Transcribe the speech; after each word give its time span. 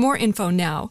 more 0.00 0.16
info 0.16 0.50
now. 0.50 0.90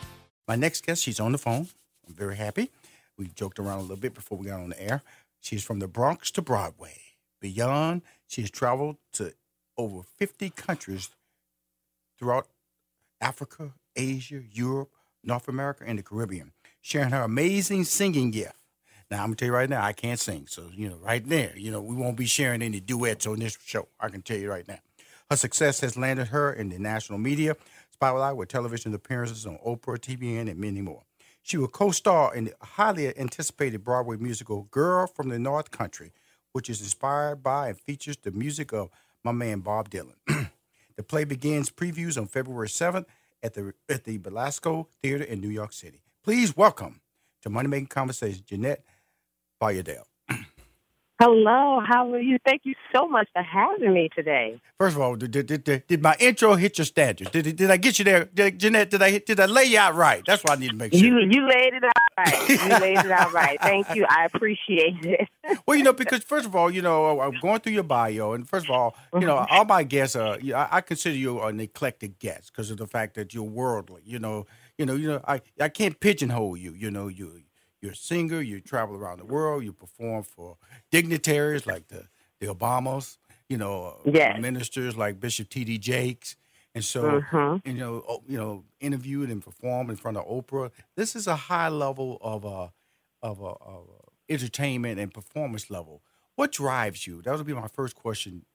My 0.51 0.57
next 0.57 0.85
guest, 0.85 1.01
she's 1.01 1.21
on 1.21 1.31
the 1.31 1.37
phone. 1.37 1.69
I'm 2.05 2.13
very 2.13 2.35
happy. 2.35 2.71
We 3.17 3.27
joked 3.27 3.57
around 3.57 3.77
a 3.77 3.81
little 3.83 3.95
bit 3.95 4.13
before 4.13 4.37
we 4.37 4.47
got 4.47 4.59
on 4.59 4.71
the 4.71 4.83
air. 4.83 5.01
She's 5.39 5.63
from 5.63 5.79
the 5.79 5.87
Bronx 5.87 6.29
to 6.31 6.41
Broadway. 6.41 6.97
Beyond, 7.39 8.01
she 8.27 8.41
has 8.41 8.51
traveled 8.51 8.97
to 9.13 9.33
over 9.77 10.01
50 10.17 10.49
countries 10.49 11.09
throughout 12.19 12.47
Africa, 13.21 13.71
Asia, 13.95 14.41
Europe, 14.51 14.89
North 15.23 15.47
America, 15.47 15.85
and 15.87 15.97
the 15.97 16.03
Caribbean, 16.03 16.51
sharing 16.81 17.11
her 17.11 17.21
amazing 17.21 17.85
singing 17.85 18.31
gift. 18.31 18.57
Now, 19.09 19.19
I'm 19.19 19.27
going 19.27 19.35
to 19.35 19.45
tell 19.45 19.47
you 19.47 19.53
right 19.53 19.69
now, 19.69 19.85
I 19.85 19.93
can't 19.93 20.19
sing. 20.19 20.47
So, 20.49 20.65
you 20.73 20.89
know, 20.89 20.97
right 20.97 21.25
there, 21.25 21.53
you 21.55 21.71
know, 21.71 21.79
we 21.79 21.95
won't 21.95 22.17
be 22.17 22.25
sharing 22.25 22.61
any 22.61 22.81
duets 22.81 23.25
on 23.25 23.39
this 23.39 23.57
show. 23.63 23.87
I 24.01 24.09
can 24.09 24.21
tell 24.21 24.37
you 24.37 24.49
right 24.49 24.67
now. 24.67 24.79
Her 25.29 25.37
success 25.37 25.79
has 25.79 25.95
landed 25.95 26.27
her 26.27 26.51
in 26.51 26.67
the 26.67 26.77
national 26.77 27.19
media 27.19 27.55
spotlight 28.01 28.35
with 28.35 28.49
television 28.49 28.95
appearances 28.95 29.45
on 29.45 29.59
Oprah, 29.63 29.99
TBN, 29.99 30.49
and 30.49 30.59
many 30.59 30.81
more. 30.81 31.03
She 31.43 31.55
will 31.57 31.67
co-star 31.67 32.33
in 32.33 32.45
the 32.45 32.53
highly 32.59 33.15
anticipated 33.15 33.83
Broadway 33.83 34.17
musical 34.17 34.63
Girl 34.71 35.05
from 35.05 35.29
the 35.29 35.37
North 35.37 35.69
Country, 35.69 36.11
which 36.51 36.67
is 36.67 36.81
inspired 36.81 37.43
by 37.43 37.67
and 37.67 37.79
features 37.79 38.17
the 38.17 38.31
music 38.31 38.73
of 38.73 38.89
my 39.23 39.31
man 39.31 39.59
Bob 39.59 39.91
Dylan. 39.91 40.15
the 40.95 41.03
play 41.03 41.25
begins 41.25 41.69
previews 41.69 42.19
on 42.19 42.25
February 42.25 42.69
7th 42.69 43.05
at 43.43 43.53
the 43.53 43.71
at 43.87 44.05
the 44.05 44.17
Belasco 44.17 44.87
Theater 45.03 45.23
in 45.23 45.39
New 45.39 45.49
York 45.49 45.71
City. 45.71 46.01
Please 46.23 46.57
welcome 46.57 47.01
to 47.43 47.51
Money 47.51 47.67
Making 47.67 47.85
Conversation, 47.85 48.41
Jeanette 48.47 48.83
Bayardelle. 49.61 50.10
Hello, 51.23 51.79
how 51.87 52.11
are 52.11 52.19
you? 52.19 52.39
Thank 52.43 52.61
you 52.65 52.73
so 52.91 53.07
much 53.07 53.27
for 53.31 53.43
having 53.43 53.93
me 53.93 54.09
today. 54.15 54.59
First 54.79 54.95
of 54.95 55.03
all, 55.03 55.15
did, 55.15 55.29
did, 55.29 55.63
did, 55.63 55.85
did 55.85 56.01
my 56.01 56.15
intro 56.19 56.55
hit 56.55 56.79
your 56.79 56.85
standards? 56.85 57.29
Did, 57.29 57.55
did 57.55 57.69
I 57.69 57.77
get 57.77 57.99
you 57.99 58.05
there, 58.05 58.25
did, 58.25 58.57
Jeanette? 58.57 58.89
Did 58.89 59.03
I 59.03 59.19
did 59.19 59.39
I 59.39 59.45
lay 59.45 59.65
you 59.65 59.77
out 59.77 59.93
right? 59.93 60.23
That's 60.25 60.43
what 60.43 60.57
I 60.57 60.59
need 60.59 60.69
to 60.71 60.75
make 60.75 60.93
sure. 60.93 60.99
You 60.99 61.19
you 61.29 61.47
laid 61.47 61.75
it 61.75 61.83
out 61.83 61.91
right. 62.17 62.49
You 62.49 62.79
laid 62.79 62.97
it 63.05 63.11
out 63.11 63.31
right. 63.33 63.61
Thank 63.61 63.93
you. 63.93 64.07
I 64.09 64.25
appreciate 64.25 65.05
it. 65.05 65.29
well, 65.67 65.77
you 65.77 65.83
know, 65.83 65.93
because 65.93 66.23
first 66.23 66.47
of 66.47 66.55
all, 66.55 66.71
you 66.71 66.81
know, 66.81 67.19
I'm 67.21 67.39
going 67.39 67.59
through 67.59 67.73
your 67.73 67.83
bio, 67.83 68.33
and 68.33 68.49
first 68.49 68.65
of 68.65 68.71
all, 68.71 68.95
you 69.13 69.19
know, 69.19 69.35
Mm-hmm. 69.35 69.53
all 69.55 69.65
my 69.65 69.83
guests 69.83 70.15
are. 70.15 70.39
I, 70.55 70.67
I 70.71 70.81
consider 70.81 71.15
you 71.15 71.39
an 71.41 71.59
eclectic 71.59 72.17
guest 72.17 72.51
because 72.51 72.71
of 72.71 72.77
the 72.77 72.87
fact 72.87 73.13
that 73.13 73.31
you're 73.31 73.43
worldly. 73.43 74.01
You 74.05 74.17
know, 74.17 74.47
you 74.79 74.87
know, 74.87 74.95
you 74.95 75.07
know, 75.07 75.21
I 75.27 75.41
I 75.59 75.69
can't 75.69 75.99
pigeonhole 75.99 76.57
you. 76.57 76.73
You 76.73 76.89
know, 76.89 77.09
you 77.09 77.43
you're 77.81 77.93
a 77.93 77.95
singer. 77.95 78.41
You 78.41 78.61
travel 78.61 78.95
around 78.95 79.19
the 79.19 79.25
world. 79.25 79.63
You 79.63 79.73
perform 79.73 80.23
for 80.23 80.57
dignitaries 80.91 81.67
like 81.67 81.87
the 81.89 82.07
the 82.39 82.47
Obamas. 82.47 83.17
You 83.49 83.57
know, 83.57 83.85
uh, 83.85 83.95
Yes. 84.05 84.33
ministers 84.33 84.97
like 84.97 85.19
Bishop 85.19 85.49
T.D. 85.49 85.77
Jakes. 85.79 86.37
And 86.75 86.85
so, 86.85 87.25
Mhm. 87.33 87.61
you 87.65 87.73
know, 87.73 88.03
oh, 88.07 88.23
you 88.27 88.37
know, 88.37 88.65
interviewed 88.79 89.29
and 89.29 89.43
performed 89.43 89.89
in 89.89 89.97
front 89.97 90.17
of 90.17 90.25
Oprah. 90.27 90.71
This 90.95 91.15
is 91.15 91.27
a 91.27 91.35
high 91.35 91.69
level 91.69 92.17
of 92.21 92.45
uh, 92.45 92.69
of, 93.23 93.43
uh, 93.43 93.51
of 93.61 93.89
uh, 93.89 94.09
entertainment 94.29 94.99
and 94.99 95.13
performance 95.13 95.69
level. 95.69 96.03
What 96.35 96.51
drives 96.53 97.07
you? 97.07 97.21
That 97.23 97.37
would 97.37 97.45
be 97.47 97.53
my 97.53 97.67
first 97.69 97.95
question 97.95 98.45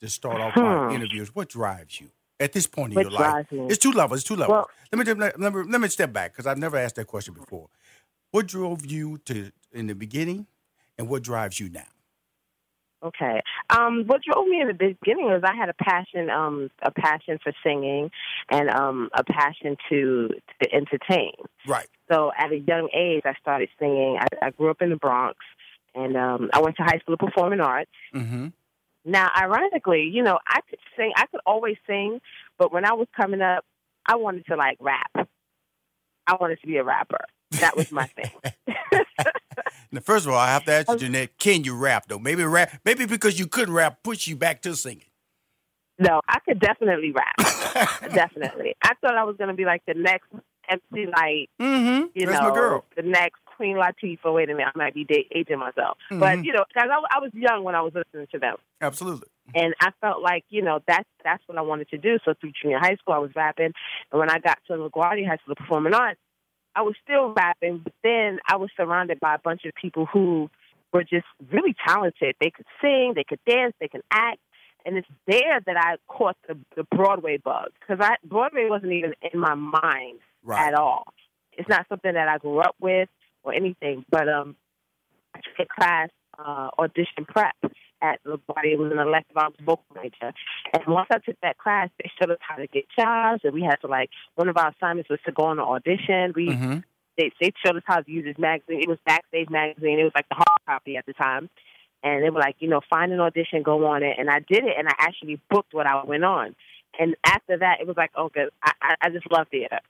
to 0.00 0.08
start 0.08 0.40
off 0.40 0.60
my 0.60 0.78
Hmm. 0.78 0.88
interviews. 0.88 1.34
What 1.34 1.48
drives 1.48 2.00
you 2.00 2.10
at 2.40 2.52
this 2.52 2.66
point 2.66 2.92
in 2.94 2.98
What 2.98 3.00
your 3.00 3.10
life? 3.10 3.36
me? 3.50 3.64
It's 3.68 3.78
two 3.78 3.92
levels. 3.92 4.20
It's 4.20 4.28
two 4.28 4.36
levels. 4.36 4.52
Well- 4.52 4.70
let 4.92 5.06
me 5.06 5.14
let 5.14 5.38
me 5.40 5.62
let 5.70 5.80
me 5.80 5.88
step 5.88 6.12
back 6.12 6.32
because 6.32 6.46
I've 6.46 6.58
never 6.58 6.76
asked 6.76 6.96
that 6.96 7.06
question 7.06 7.34
before. 7.34 7.68
What 8.30 8.46
drove 8.46 8.86
you 8.86 9.18
to 9.26 9.50
in 9.72 9.86
the 9.86 9.94
beginning, 9.94 10.46
and 10.98 11.08
what 11.08 11.22
drives 11.22 11.58
you 11.58 11.68
now? 11.68 11.86
Okay. 13.02 13.40
Um, 13.70 14.04
what 14.06 14.20
drove 14.22 14.46
me 14.46 14.60
in 14.60 14.68
the 14.68 14.74
beginning 14.74 15.26
was 15.26 15.42
I 15.42 15.56
had 15.56 15.70
a 15.70 15.74
passion, 15.74 16.28
um, 16.28 16.70
a 16.82 16.90
passion 16.90 17.38
for 17.42 17.52
singing, 17.64 18.10
and 18.50 18.68
um, 18.68 19.08
a 19.14 19.24
passion 19.24 19.76
to 19.88 20.28
to 20.62 20.74
entertain. 20.74 21.32
Right. 21.66 21.88
So 22.10 22.30
at 22.36 22.52
a 22.52 22.58
young 22.58 22.88
age, 22.94 23.22
I 23.24 23.34
started 23.40 23.68
singing. 23.78 24.18
I, 24.20 24.46
I 24.46 24.50
grew 24.50 24.70
up 24.70 24.82
in 24.82 24.90
the 24.90 24.96
Bronx, 24.96 25.38
and 25.94 26.16
um, 26.16 26.50
I 26.52 26.60
went 26.60 26.76
to 26.76 26.82
high 26.82 26.98
school 26.98 27.14
of 27.14 27.20
performing 27.20 27.60
arts. 27.60 27.90
Mm-hmm. 28.14 28.48
Now, 29.06 29.30
ironically, 29.34 30.10
you 30.12 30.22
know, 30.22 30.38
I 30.46 30.60
could 30.68 30.78
sing. 30.96 31.12
I 31.16 31.26
could 31.26 31.40
always 31.46 31.76
sing, 31.86 32.20
but 32.58 32.70
when 32.70 32.84
I 32.84 32.92
was 32.92 33.08
coming 33.16 33.40
up, 33.40 33.64
I 34.04 34.16
wanted 34.16 34.44
to 34.46 34.56
like 34.56 34.76
rap. 34.78 35.10
I 36.26 36.36
wanted 36.38 36.60
to 36.60 36.66
be 36.66 36.76
a 36.76 36.84
rapper. 36.84 37.24
That 37.52 37.76
was 37.76 37.90
my 37.92 38.06
thing. 38.06 38.30
Now, 39.92 40.00
first 40.00 40.24
of 40.24 40.32
all, 40.32 40.38
I 40.38 40.46
have 40.52 40.64
to 40.66 40.72
ask 40.72 40.88
you, 40.88 40.98
Jeanette, 40.98 41.36
can 41.36 41.64
you 41.64 41.74
rap 41.76 42.04
though? 42.06 42.20
Maybe 42.20 42.44
rap. 42.44 42.78
Maybe 42.84 43.06
because 43.06 43.40
you 43.40 43.48
couldn't 43.48 43.74
rap, 43.74 44.04
push 44.04 44.28
you 44.28 44.36
back 44.36 44.62
to 44.62 44.76
singing. 44.76 45.10
no, 45.98 46.20
I 46.28 46.38
could 46.46 46.60
definitely 46.60 47.10
rap. 47.12 47.34
definitely. 48.14 48.76
I 48.84 48.92
thought 49.00 49.16
I 49.16 49.24
was 49.24 49.36
going 49.36 49.48
to 49.48 49.54
be 49.54 49.64
like 49.64 49.82
the 49.88 49.94
next 49.94 50.28
MC 50.68 51.06
Lyte. 51.06 51.50
Mm-hmm. 51.60 52.06
You 52.14 52.26
That's 52.26 52.40
know, 52.40 52.84
the 52.94 53.02
next 53.02 53.40
Queen 53.56 53.76
Latifah. 53.76 54.32
Wait 54.32 54.48
a 54.48 54.54
minute, 54.54 54.70
I 54.72 54.78
might 54.78 54.94
be 54.94 55.04
aging 55.34 55.58
myself, 55.58 55.98
but 56.08 56.38
Mhm. 56.38 56.44
you 56.44 56.52
know, 56.52 56.64
because 56.72 56.88
I, 56.88 57.16
I 57.16 57.18
was 57.18 57.32
young 57.34 57.64
when 57.64 57.74
I 57.74 57.80
was 57.82 57.92
listening 57.92 58.28
to 58.30 58.38
them. 58.38 58.56
Absolutely. 58.80 59.26
and 59.56 59.74
I 59.80 59.90
felt 60.00 60.22
like 60.22 60.44
you 60.50 60.62
know 60.62 60.78
that's 60.86 61.08
that's 61.24 61.42
what 61.46 61.58
I 61.58 61.62
wanted 61.62 61.88
to 61.90 61.98
do. 61.98 62.18
So 62.24 62.34
through 62.40 62.52
junior 62.62 62.78
high 62.78 62.94
school, 62.94 63.14
I 63.14 63.18
was 63.18 63.32
rapping, 63.34 63.72
and 64.12 64.20
when 64.20 64.30
I 64.30 64.38
got 64.38 64.58
to 64.68 64.74
LaGuardia 64.74 65.26
High 65.26 65.36
School 65.38 65.52
of 65.52 65.58
Performing 65.58 65.94
Arts, 65.94 66.20
I 66.74 66.82
was 66.82 66.94
still 67.02 67.32
rapping. 67.32 67.78
But 67.84 67.92
then 68.02 68.38
I 68.48 68.56
was 68.56 68.70
surrounded 68.76 69.20
by 69.20 69.34
a 69.34 69.38
bunch 69.38 69.64
of 69.64 69.72
people 69.74 70.06
who 70.06 70.50
were 70.92 71.04
just 71.04 71.26
really 71.52 71.74
talented. 71.86 72.36
They 72.40 72.50
could 72.50 72.66
sing, 72.80 73.12
they 73.14 73.24
could 73.24 73.40
dance, 73.46 73.74
they 73.80 73.88
could 73.88 74.02
act, 74.10 74.38
and 74.84 74.96
it's 74.96 75.08
there 75.26 75.60
that 75.66 75.76
I 75.76 75.96
caught 76.08 76.36
the, 76.48 76.56
the 76.76 76.84
Broadway 76.84 77.36
bug 77.36 77.70
because 77.78 78.04
I 78.04 78.16
Broadway 78.24 78.68
wasn't 78.68 78.92
even 78.92 79.14
in 79.32 79.38
my 79.38 79.54
mind 79.54 80.20
Right. 80.42 80.68
at 80.68 80.74
all. 80.74 81.04
It's 81.52 81.68
not 81.68 81.86
something 81.88 82.14
that 82.14 82.28
I 82.28 82.38
grew 82.38 82.60
up 82.60 82.74
with 82.80 83.08
or 83.42 83.52
anything. 83.52 84.04
But 84.10 84.28
um, 84.28 84.56
I 85.34 85.40
took 85.40 85.66
a 85.68 85.80
class 85.80 86.08
uh, 86.38 86.70
audition 86.78 87.26
prep 87.28 87.54
at 88.02 88.22
LaGuardia. 88.24 88.72
It 88.72 88.78
was 88.78 88.92
an 88.92 88.98
elective. 88.98 89.36
I 89.36 89.48
was 89.48 89.56
vocal 89.64 89.84
major, 89.94 90.32
and 90.72 90.82
once 90.86 91.08
I 91.12 91.18
took 91.18 91.36
that 91.42 91.58
class, 91.58 91.88
they 91.98 92.10
showed 92.20 92.30
us 92.30 92.38
how 92.40 92.56
to 92.56 92.66
get 92.66 92.84
jobs, 92.98 93.40
and 93.44 93.52
we 93.52 93.62
had 93.62 93.76
to 93.82 93.86
like 93.86 94.10
one 94.34 94.48
of 94.48 94.56
our 94.56 94.70
assignments 94.70 95.10
was 95.10 95.20
to 95.26 95.32
go 95.32 95.44
on 95.44 95.58
an 95.58 95.64
audition. 95.64 96.32
We 96.34 96.48
Mm-hmm. 96.50 96.78
they 97.16 97.32
they 97.40 97.52
showed 97.64 97.76
us 97.76 97.82
how 97.86 98.00
to 98.00 98.10
use 98.10 98.24
this 98.24 98.38
magazine. 98.38 98.80
It 98.82 98.88
was 98.88 98.98
Backstage 99.06 99.50
magazine. 99.50 99.98
It 99.98 100.04
was 100.04 100.12
like 100.14 100.28
the 100.28 100.36
hard 100.36 100.60
copy 100.66 100.96
at 100.96 101.06
the 101.06 101.12
time. 101.12 101.48
And 102.02 102.24
they 102.24 102.30
were 102.30 102.40
like, 102.40 102.56
you 102.60 102.68
know, 102.68 102.80
find 102.88 103.12
an 103.12 103.20
audition, 103.20 103.62
go 103.62 103.84
on 103.84 104.02
it. 104.02 104.16
And 104.18 104.30
I 104.30 104.38
did 104.38 104.64
it, 104.64 104.74
and 104.78 104.88
I 104.88 104.92
actually 104.98 105.38
booked 105.50 105.74
what 105.74 105.86
I 105.86 106.02
went 106.02 106.24
on. 106.24 106.56
And 106.98 107.14
after 107.26 107.58
that, 107.58 107.80
it 107.80 107.86
was 107.86 107.96
like, 107.96 108.10
okay, 108.16 108.46
I, 108.62 108.72
I, 108.80 108.94
I 109.02 109.10
just 109.10 109.30
love 109.30 109.48
theater. 109.50 109.80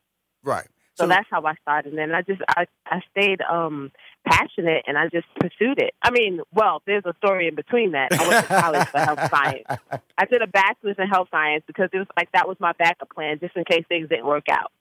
Right. 0.42 0.66
So, 1.00 1.06
that's 1.08 1.26
how 1.30 1.44
I 1.44 1.54
started. 1.62 1.90
And 1.92 1.98
then 1.98 2.14
I 2.14 2.22
just 2.22 2.40
I, 2.48 2.66
I 2.86 3.00
stayed 3.10 3.40
um 3.42 3.90
passionate 4.26 4.84
and 4.86 4.98
I 4.98 5.08
just 5.08 5.26
pursued 5.40 5.80
it. 5.80 5.94
I 6.02 6.10
mean, 6.10 6.40
well, 6.52 6.82
there's 6.86 7.04
a 7.06 7.14
story 7.24 7.48
in 7.48 7.54
between 7.54 7.92
that. 7.92 8.12
I 8.12 8.28
went 8.28 8.46
to 8.46 8.60
college 8.60 8.88
for 8.88 8.98
health 8.98 9.30
science. 9.34 9.64
I 10.18 10.24
did 10.26 10.42
a 10.42 10.46
bachelor's 10.46 10.96
in 10.98 11.08
health 11.08 11.28
science 11.30 11.64
because 11.66 11.88
it 11.92 11.98
was 11.98 12.06
like 12.16 12.30
that 12.32 12.46
was 12.46 12.56
my 12.60 12.72
backup 12.78 13.10
plan 13.14 13.38
just 13.40 13.56
in 13.56 13.64
case 13.64 13.84
things 13.88 14.08
didn't 14.08 14.26
work 14.26 14.44
out. 14.50 14.72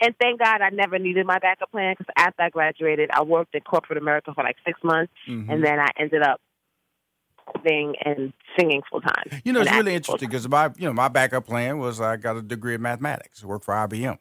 And 0.00 0.14
thank 0.20 0.40
God 0.40 0.62
I 0.62 0.70
never 0.70 0.98
needed 0.98 1.26
my 1.26 1.38
backup 1.38 1.70
plan 1.70 1.94
because 1.98 2.12
after 2.16 2.42
I 2.42 2.48
graduated, 2.50 3.10
I 3.12 3.22
worked 3.22 3.54
in 3.54 3.60
corporate 3.60 3.98
America 3.98 4.32
for 4.34 4.42
like 4.42 4.56
six 4.66 4.80
months, 4.82 5.12
Mhm. 5.28 5.48
and 5.52 5.64
then 5.64 5.78
I 5.78 5.88
ended 5.98 6.22
up 6.22 6.40
singing 7.66 7.94
and 8.04 8.32
singing 8.58 8.82
full 8.90 9.00
time. 9.00 9.40
You 9.44 9.52
know, 9.52 9.60
it's 9.60 9.70
really 9.72 9.94
interesting 9.94 10.28
because 10.28 10.48
my, 10.48 10.70
you 10.76 10.86
know, 10.86 10.92
my 10.92 11.08
backup 11.08 11.46
plan 11.46 11.78
was 11.78 12.00
I 12.00 12.16
got 12.16 12.36
a 12.36 12.42
degree 12.42 12.74
in 12.74 12.82
mathematics, 12.82 13.44
worked 13.44 13.64
for 13.64 13.74
IBM, 13.74 14.18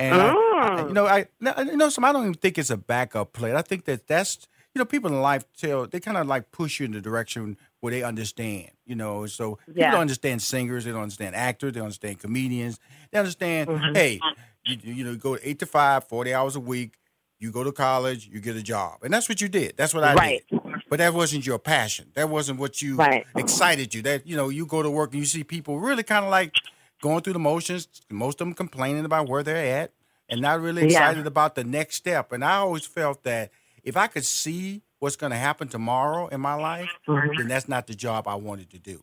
and 0.00 0.14
I- 0.14 0.30
I, 0.30 0.34
Mm. 0.82 0.88
you 0.88 0.94
know, 0.94 1.06
I, 1.06 1.26
you 1.62 1.76
know, 1.76 1.88
some 1.88 2.04
I 2.04 2.12
don't 2.12 2.22
even 2.22 2.34
think 2.34 2.58
it's 2.58 2.68
a 2.70 2.76
backup 2.76 3.32
plan. 3.32 3.56
I 3.56 3.62
think 3.62 3.84
that 3.86 4.06
that's, 4.06 4.46
you 4.74 4.78
know, 4.78 4.84
people 4.84 5.10
in 5.10 5.20
life 5.22 5.44
tell 5.56 5.86
they 5.86 6.00
kind 6.00 6.16
of 6.18 6.26
like 6.26 6.50
push 6.52 6.80
you 6.80 6.86
in 6.86 6.92
the 6.92 7.00
direction 7.00 7.56
where 7.80 7.90
they 7.92 8.02
understand. 8.02 8.70
You 8.84 8.94
know, 8.96 9.24
so 9.26 9.58
people 9.66 9.82
don't 9.92 10.00
understand 10.00 10.42
singers, 10.42 10.84
they 10.84 10.90
don't 10.92 11.02
understand 11.02 11.34
actors, 11.34 11.72
they 11.72 11.78
don't 11.80 11.86
understand 11.86 12.18
comedians, 12.18 12.78
they 13.10 13.18
understand. 13.18 13.70
Mm-hmm. 13.70 13.94
Hey, 13.94 14.20
you, 14.66 14.76
you 14.82 15.04
know, 15.04 15.12
you 15.12 15.16
go 15.16 15.38
eight 15.42 15.58
to 15.60 15.66
five, 15.66 16.04
40 16.08 16.34
hours 16.34 16.56
a 16.56 16.60
week. 16.60 16.98
You 17.38 17.50
go 17.50 17.64
to 17.64 17.72
college, 17.72 18.28
you 18.30 18.38
get 18.40 18.54
a 18.56 18.62
job, 18.62 18.98
and 19.02 19.10
that's 19.14 19.26
what 19.26 19.40
you 19.40 19.48
did. 19.48 19.74
That's 19.78 19.94
what 19.94 20.04
I 20.04 20.12
Right. 20.12 20.44
did. 20.50 20.60
But 20.90 20.98
that 20.98 21.14
wasn't 21.14 21.46
your 21.46 21.58
passion. 21.58 22.10
That 22.14 22.28
wasn't 22.28 22.58
what 22.58 22.82
you 22.82 22.96
Right. 22.96 23.24
excited 23.34 23.94
you. 23.94 24.02
That 24.02 24.26
you 24.26 24.36
know, 24.36 24.50
you 24.50 24.66
go 24.66 24.82
to 24.82 24.90
work 24.90 25.12
and 25.12 25.20
you 25.20 25.24
see 25.24 25.42
people 25.42 25.80
really 25.80 26.02
kind 26.02 26.22
of 26.22 26.30
like 26.30 26.52
going 27.00 27.22
through 27.22 27.32
the 27.34 27.38
motions. 27.38 27.88
Most 28.10 28.40
of 28.40 28.46
them 28.46 28.54
complaining 28.54 29.04
about 29.04 29.28
where 29.28 29.42
they're 29.42 29.80
at 29.82 29.92
and 30.28 30.40
not 30.40 30.60
really 30.60 30.82
Yeah. 30.82 30.88
excited 30.88 31.26
about 31.26 31.54
the 31.54 31.64
next 31.64 31.96
step. 31.96 32.32
And 32.32 32.44
I 32.44 32.56
always 32.56 32.86
felt 32.86 33.22
that 33.24 33.50
if 33.82 33.96
I 33.96 34.06
could 34.06 34.24
see 34.24 34.82
what's 34.98 35.16
going 35.16 35.32
to 35.32 35.38
happen 35.38 35.68
tomorrow 35.68 36.28
in 36.28 36.40
my 36.40 36.54
life, 36.54 36.90
Mhm. 37.08 37.38
then 37.38 37.48
that's 37.48 37.68
not 37.68 37.86
the 37.86 37.94
job 37.94 38.28
I 38.28 38.34
wanted 38.34 38.70
to 38.70 38.78
do. 38.78 39.02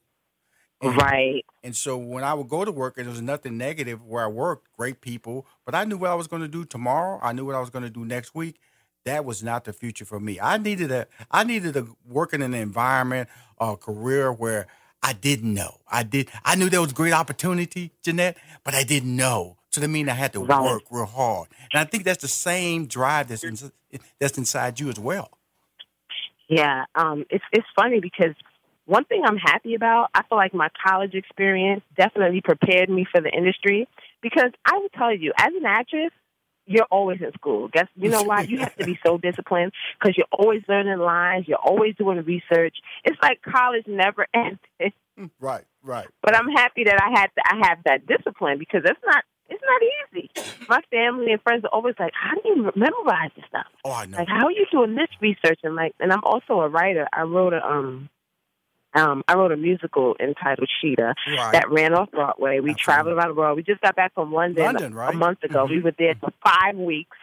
And- 0.79 0.95
Right. 0.95 1.43
and 1.63 1.75
so 1.75 1.97
when 1.97 2.23
I 2.23 2.35
would 2.35 2.49
go 2.49 2.63
to 2.63 2.71
work, 2.71 2.97
and 2.97 3.07
there 3.07 3.11
was 3.11 3.21
nothing 3.21 3.57
negative 3.57 4.03
where 4.05 4.23
I 4.23 4.27
worked, 4.27 4.71
great 4.77 5.01
people, 5.01 5.47
but 5.65 5.73
I 5.73 5.85
knew 5.85 5.97
what 5.97 6.11
I 6.11 6.13
was 6.15 6.27
going 6.27 6.43
to 6.43 6.47
do 6.47 6.65
tomorrow. 6.65 7.19
I 7.23 7.33
knew 7.33 7.45
what 7.45 7.55
I 7.55 7.59
was 7.59 7.71
going 7.71 7.83
to 7.83 7.89
do 7.89 8.05
next 8.05 8.35
week. 8.35 8.59
That 9.03 9.25
was 9.25 9.41
not 9.41 9.63
the 9.63 9.73
future 9.73 10.05
for 10.05 10.19
me. 10.19 10.39
I 10.39 10.57
needed 10.57 10.91
a, 10.91 11.07
I 11.31 11.43
needed 11.45 11.73
to 11.73 11.95
work 12.05 12.31
in 12.33 12.43
an 12.43 12.53
environment, 12.53 13.27
a 13.57 13.75
career 13.75 14.31
where 14.31 14.67
I 15.01 15.13
didn't 15.13 15.53
know. 15.53 15.79
I 15.87 16.03
did. 16.03 16.29
I 16.43 16.55
knew 16.55 16.69
there 16.69 16.81
was 16.81 16.93
great 16.93 17.13
opportunity, 17.13 17.91
Jeanette, 18.03 18.37
but 18.63 18.73
I 18.73 18.83
didn't 18.83 19.15
know. 19.15 19.57
So 19.71 19.81
that 19.81 19.87
means 19.89 20.09
I 20.09 20.13
had 20.13 20.33
to 20.33 20.41
Right. 20.41 20.61
work 20.63 20.83
real 20.89 21.05
hard. 21.05 21.49
And 21.71 21.79
I 21.79 21.83
think 21.85 22.03
that's 22.03 22.21
the 22.21 22.27
same 22.27 22.87
drive 22.87 23.27
that's 23.27 23.43
in, 23.43 23.57
that's 24.19 24.37
inside 24.37 24.79
you 24.79 24.89
as 24.89 24.99
well. 24.99 25.37
Yeah, 26.49 26.85
um, 26.95 27.25
it's 27.29 27.43
it's 27.51 27.67
funny 27.75 27.99
because 27.99 28.33
one 28.85 29.03
thing 29.03 29.23
I'm 29.25 29.37
happy 29.37 29.75
about, 29.75 30.09
I 30.13 30.23
feel 30.23 30.37
like 30.37 30.53
my 30.53 30.69
college 30.85 31.13
experience 31.13 31.83
definitely 31.97 32.41
prepared 32.41 32.89
me 32.89 33.05
for 33.11 33.21
the 33.21 33.29
industry. 33.29 33.87
Because 34.21 34.51
I 34.65 34.77
will 34.77 34.89
tell 34.89 35.13
you, 35.13 35.33
as 35.37 35.49
an 35.57 35.65
actress, 35.65 36.11
you're 36.67 36.85
always 36.91 37.19
in 37.21 37.31
school. 37.33 37.69
Guess 37.69 37.87
you 37.95 38.09
know 38.09 38.23
why? 38.23 38.41
You 38.41 38.59
have 38.59 38.75
to 38.75 38.85
be 38.85 38.99
so 39.05 39.17
disciplined 39.17 39.71
because 39.99 40.15
you're 40.17 40.27
always 40.31 40.61
learning 40.67 40.99
lines. 40.99 41.47
You're 41.47 41.57
always 41.57 41.95
doing 41.95 42.23
research. 42.23 42.75
It's 43.03 43.17
like 43.21 43.41
college 43.41 43.85
never 43.87 44.27
ends. 44.33 44.59
Right, 45.39 45.63
right. 45.81 46.07
But 46.21 46.35
I'm 46.35 46.47
happy 46.49 46.83
that 46.83 47.01
I 47.01 47.19
had 47.19 47.27
to, 47.27 47.41
I 47.43 47.67
have 47.69 47.79
that 47.85 48.05
discipline 48.05 48.59
because 48.59 48.81
it's 48.85 48.99
not 49.05 49.23
it's 49.49 49.63
not 49.65 49.81
easy. 50.19 50.29
My 50.67 50.81
family 50.91 51.31
and 51.31 51.41
friends 51.41 51.63
are 51.63 51.69
always 51.69 51.95
like, 51.97 52.11
"How 52.13 52.35
do 52.35 52.41
you 52.49 52.71
memorize 52.75 53.31
this 53.35 53.45
stuff?" 53.47 53.67
Oh, 53.85 53.91
I 53.93 54.05
know. 54.05 54.17
like 54.17 54.27
how 54.27 54.45
are 54.47 54.51
you 54.51 54.65
doing 54.71 54.95
this 54.95 55.07
research 55.21 55.59
and 55.63 55.73
like 55.75 55.93
and 56.01 56.11
i'm 56.11 56.23
also 56.25 56.59
a 56.59 56.67
writer 56.67 57.07
i 57.13 57.21
wrote 57.21 57.53
a 57.53 57.65
um 57.65 58.09
um 58.97 59.23
i 59.27 59.35
wrote 59.35 59.51
a 59.51 59.57
musical 59.57 60.15
entitled 60.19 60.69
Shida 60.83 61.13
Right. 61.37 61.53
that 61.53 61.69
ran 61.71 61.93
off 61.93 62.11
broadway 62.11 62.59
we 62.59 62.71
Absolutely. 62.71 62.83
traveled 62.83 63.15
around 63.17 63.29
the 63.29 63.35
world 63.35 63.55
we 63.57 63.63
just 63.63 63.81
got 63.81 63.95
back 63.95 64.13
from 64.13 64.33
london, 64.33 64.63
London, 64.65 64.93
right? 64.93 65.13
a 65.13 65.17
month 65.17 65.43
ago 65.43 65.65
we 65.65 65.77
Mhm. 65.77 65.83
were 65.83 65.93
there 65.97 66.15
for 66.19 66.31
five 66.43 66.75
weeks 66.75 67.17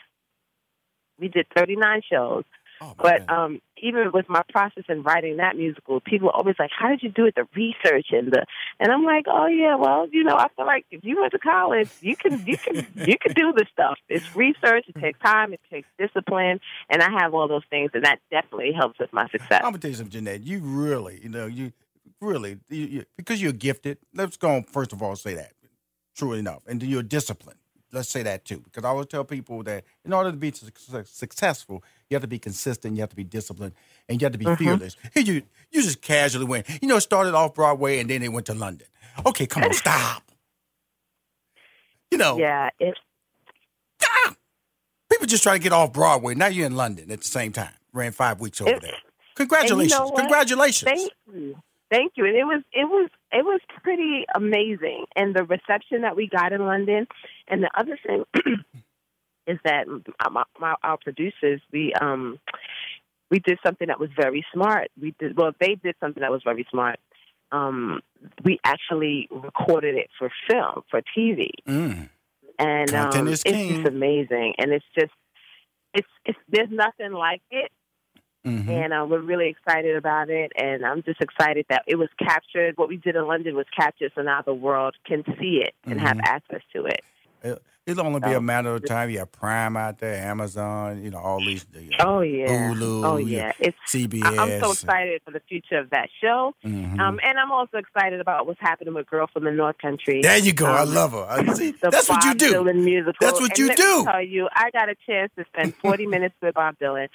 we 1.19 1.29
did 1.29 1.47
39 1.57 2.03
shows 2.11 2.45
Oh, 2.81 2.95
but 2.97 3.29
um 3.31 3.61
even 3.83 4.13
with 4.13 4.29
my 4.29 4.43
process 4.51 4.85
in 4.89 5.03
writing 5.03 5.39
that 5.39 5.57
musical 5.57 6.01
people 6.01 6.29
are 6.29 6.37
always 6.37 6.57
like 6.59 6.71
how 6.77 6.89
did 6.89 7.03
you 7.03 7.11
do 7.11 7.27
it 7.27 7.35
the 7.35 7.47
research 7.55 8.07
and 8.11 8.33
the 8.33 8.45
and 8.81 8.93
i'm 8.93 9.05
like 9.05 9.27
oh 9.29 9.47
yeah 9.47 9.75
well 9.75 10.07
you 10.11 10.25
know 10.25 10.37
i 10.37 10.49
feel 10.57 10.67
like 10.67 10.87
if 10.91 11.05
you 11.05 11.21
went 11.21 11.33
to 11.33 11.39
college 11.39 11.89
you 12.01 12.17
can 12.17 12.45
you 12.47 12.57
can 12.57 12.77
you 12.95 13.17
can 13.19 13.33
do 13.35 13.53
this 13.57 13.69
stuff 13.73 13.99
it's 14.09 14.35
research 14.37 14.85
it 14.89 15.01
takes 15.01 15.19
time 15.21 15.53
it 15.53 15.61
takes 15.71 15.89
discipline 15.99 16.61
and 16.91 17.03
i 17.03 17.11
have 17.21 17.35
all 17.35 17.49
those 17.49 17.65
things 17.71 17.91
and 17.95 18.05
that 18.05 18.19
definitely 18.31 18.73
helps 18.73 18.99
with 18.99 19.13
my 19.13 19.29
success 19.29 19.61
I'm 19.65 19.71
gonna 19.73 19.79
tell 19.79 19.91
you 19.91 19.97
something, 19.97 20.13
Jeanette. 20.13 20.43
You 20.43 20.61
really, 20.61 21.21
you 21.23 21.29
know, 21.29 21.47
you 21.47 21.73
really, 22.21 22.59
you, 22.69 22.85
you, 22.85 23.05
because 23.17 23.41
you're 23.41 23.53
gifted. 23.53 23.99
Let's 24.15 24.37
go 24.37 24.51
on, 24.51 24.65
first 24.65 24.93
of 24.93 25.03
all 25.03 25.17
say 25.17 25.35
that, 25.35 25.53
true 26.15 26.35
enough, 26.35 26.63
and 26.67 26.81
then 26.81 26.89
you're 26.89 27.03
disciplined. 27.03 27.59
Let's 27.95 28.09
say 28.09 28.23
that 28.23 28.45
too, 28.45 28.59
because 28.59 28.85
I 28.85 28.89
always 28.89 29.07
tell 29.07 29.25
people 29.25 29.63
that 29.63 29.85
in 30.05 30.13
order 30.13 30.31
to 30.31 30.37
be 30.37 30.51
su- 30.53 30.67
su- 30.77 31.05
successful, 31.05 31.83
you 32.11 32.15
have 32.15 32.23
to 32.23 32.29
be 32.29 32.39
consistent, 32.39 32.97
you 32.97 33.03
have 33.03 33.11
to 33.11 33.17
be 33.17 33.25
disciplined, 33.25 33.73
and 34.09 34.21
you 34.21 34.25
have 34.25 34.33
to 34.33 34.39
be 34.39 34.45
mm-hmm. 34.45 34.63
fearless. 34.63 34.97
Here 35.13 35.23
you, 35.23 35.43
you 35.71 35.83
just 35.83 36.03
casually 36.03 36.45
went. 36.45 36.67
You 36.83 36.89
know, 36.89 36.99
started 36.99 37.35
off 37.35 37.55
Broadway 37.55 38.01
and 38.01 38.11
then 38.11 38.21
they 38.21 38.29
went 38.29 38.47
to 38.47 38.55
London. 38.55 38.89
Okay, 39.25 39.47
come 39.47 39.65
on, 39.65 39.73
stop. 39.75 40.23
You 42.11 42.19
know, 42.19 42.39
yeah 42.39 42.69
it 42.79 42.97
stop. 44.01 44.37
People 45.11 45.27
just 45.27 45.43
try 45.43 45.55
to 45.55 45.63
get 45.63 45.73
off 45.73 45.93
Broadway. 45.93 46.35
Now 46.35 46.47
you're 46.47 46.67
in 46.67 46.77
London 46.77 47.11
at 47.11 47.21
the 47.21 47.27
same 47.27 47.53
time. 47.53 47.73
Ran 47.93 48.13
five 48.13 48.41
weeks 48.41 48.61
over 48.61 48.71
It- 48.71 48.83
there. 48.83 48.99
Congratulations! 49.37 50.01
what? 50.01 50.17
Congratulations! 50.17 50.91
Thank 50.91 51.13
you. 51.33 51.57
Thank 51.91 52.13
you. 52.17 52.25
And 52.25 52.37
it 52.37 52.45
was 52.45 52.63
it 52.73 52.85
was 52.85 53.11
it 53.35 53.45
was 53.45 53.61
pretty 53.83 54.25
amazing. 54.35 55.07
And 55.17 55.35
the 55.35 55.45
reception 55.45 56.03
that 56.03 56.17
we 56.17 56.29
got 56.29 56.53
in 56.53 56.65
London. 56.65 57.07
And 57.49 57.63
the 57.63 57.71
other 57.77 57.99
thing 58.07 58.25
is 59.47 59.59
that 59.65 59.87
my, 60.31 60.45
my, 60.59 60.75
our 60.83 60.97
producers 60.97 61.61
we 61.73 61.93
um 62.01 62.39
we 63.31 63.41
did 63.41 63.59
something 63.67 63.89
that 63.89 63.99
was 63.99 64.11
very 64.17 64.45
smart. 64.53 64.89
We 65.01 65.15
did 65.19 65.37
well. 65.37 65.53
They 65.59 65.75
did 65.75 65.97
something 66.01 66.21
that 66.21 66.31
was 66.31 66.43
very 66.45 66.67
smart. 66.71 67.01
Um, 67.53 68.01
we 68.45 68.59
actually 68.65 69.29
recorded 69.31 69.97
it 69.97 70.09
for 70.19 70.31
film 70.49 70.83
for 70.91 71.03
TV, 71.17 71.51
Mm. 71.67 72.09
and 72.59 72.95
um, 72.95 73.29
it's 73.29 73.43
just 73.43 73.87
amazing. 73.87 74.55
And 74.59 74.73
it's 74.73 74.85
just 74.99 75.13
it's 75.93 76.09
it's 76.25 76.39
there's 76.49 76.71
nothing 76.71 77.13
like 77.13 77.43
it 77.51 77.71
Mhm. 78.45 78.69
and 78.69 78.93
uh, 78.93 79.07
we're 79.09 79.21
really 79.21 79.49
excited 79.49 79.97
about 79.97 80.29
it. 80.29 80.53
And 80.57 80.85
I'm 80.85 81.03
just 81.03 81.21
excited 81.21 81.67
that 81.71 81.83
it 81.87 81.97
was 81.97 82.11
captured. 82.19 82.77
What 82.77 82.89
we 82.89 82.97
did 82.99 83.17
in 83.17 83.27
London 83.27 83.55
was 83.57 83.67
captured, 83.75 84.13
so 84.15 84.23
now 84.23 84.43
the 84.43 84.53
world 84.55 84.95
can 85.07 85.25
see 85.39 85.63
it 85.63 85.75
and 85.85 85.99
have 86.01 86.19
Mhm. 86.19 86.25
access 86.25 86.61
to 86.75 86.85
it. 86.85 87.03
It, 87.45 87.63
it'll 87.87 88.07
only 88.07 88.21
be 88.21 88.33
a 88.33 88.41
matter 88.41 88.75
of 88.75 88.87
time. 88.87 89.11
You 89.11 89.19
have 89.19 89.31
Prime 89.31 89.77
out 89.77 89.99
there, 89.99 90.15
Amazon, 90.27 91.05
you 91.05 91.11
know, 91.11 91.19
all 91.19 91.39
these. 91.39 91.65
The, 91.65 91.91
uh, 91.99 92.07
Oh 92.07 92.21
yeah, 92.23 92.47
Hulu, 92.47 93.05
oh 93.05 93.17
yeah. 93.19 93.53
It's 93.59 93.77
CBS. 93.87 94.25
I- 94.25 94.37
I'm 94.43 94.61
so 94.63 94.73
excited 94.73 95.21
for 95.25 95.31
the 95.31 95.41
future 95.41 95.77
of 95.79 95.91
that 95.91 96.09
show. 96.23 96.55
Mhm. 96.65 96.99
Um, 96.99 97.21
and 97.23 97.39
I'm 97.39 97.53
also 97.53 97.77
excited 97.77 98.21
about 98.21 98.47
what's 98.47 98.61
happening 98.61 98.95
with 98.95 99.07
Girl 99.07 99.27
from 99.31 99.45
the 99.45 99.51
North 99.53 99.77
Country. 99.79 100.23
there 100.23 100.39
you 100.39 100.55
go. 100.55 100.67
I 100.67 100.81
um, 100.83 100.95
love 100.95 101.13
her. 101.13 101.27
I- 101.29 101.53
See, 101.53 101.73
that's 101.73 102.09
what 102.09 102.25
you 102.25 102.35
do. 102.35 102.55
Dylan 102.55 102.83
musical. 102.83 103.15
That's 103.21 103.39
what 103.41 103.51
And 103.51 103.59
you 103.59 103.67
let 103.69 103.77
do. 103.77 103.99
Me 103.99 104.05
tell 104.05 104.23
you, 104.23 104.49
I 104.55 104.71
got 104.71 104.89
a 104.89 104.95
chance 105.07 105.31
to 105.37 105.45
spend 105.53 105.75
40 105.77 106.07
minutes 106.07 106.35
with 106.41 106.55
Bob 106.55 106.77
Dylan, 106.81 107.09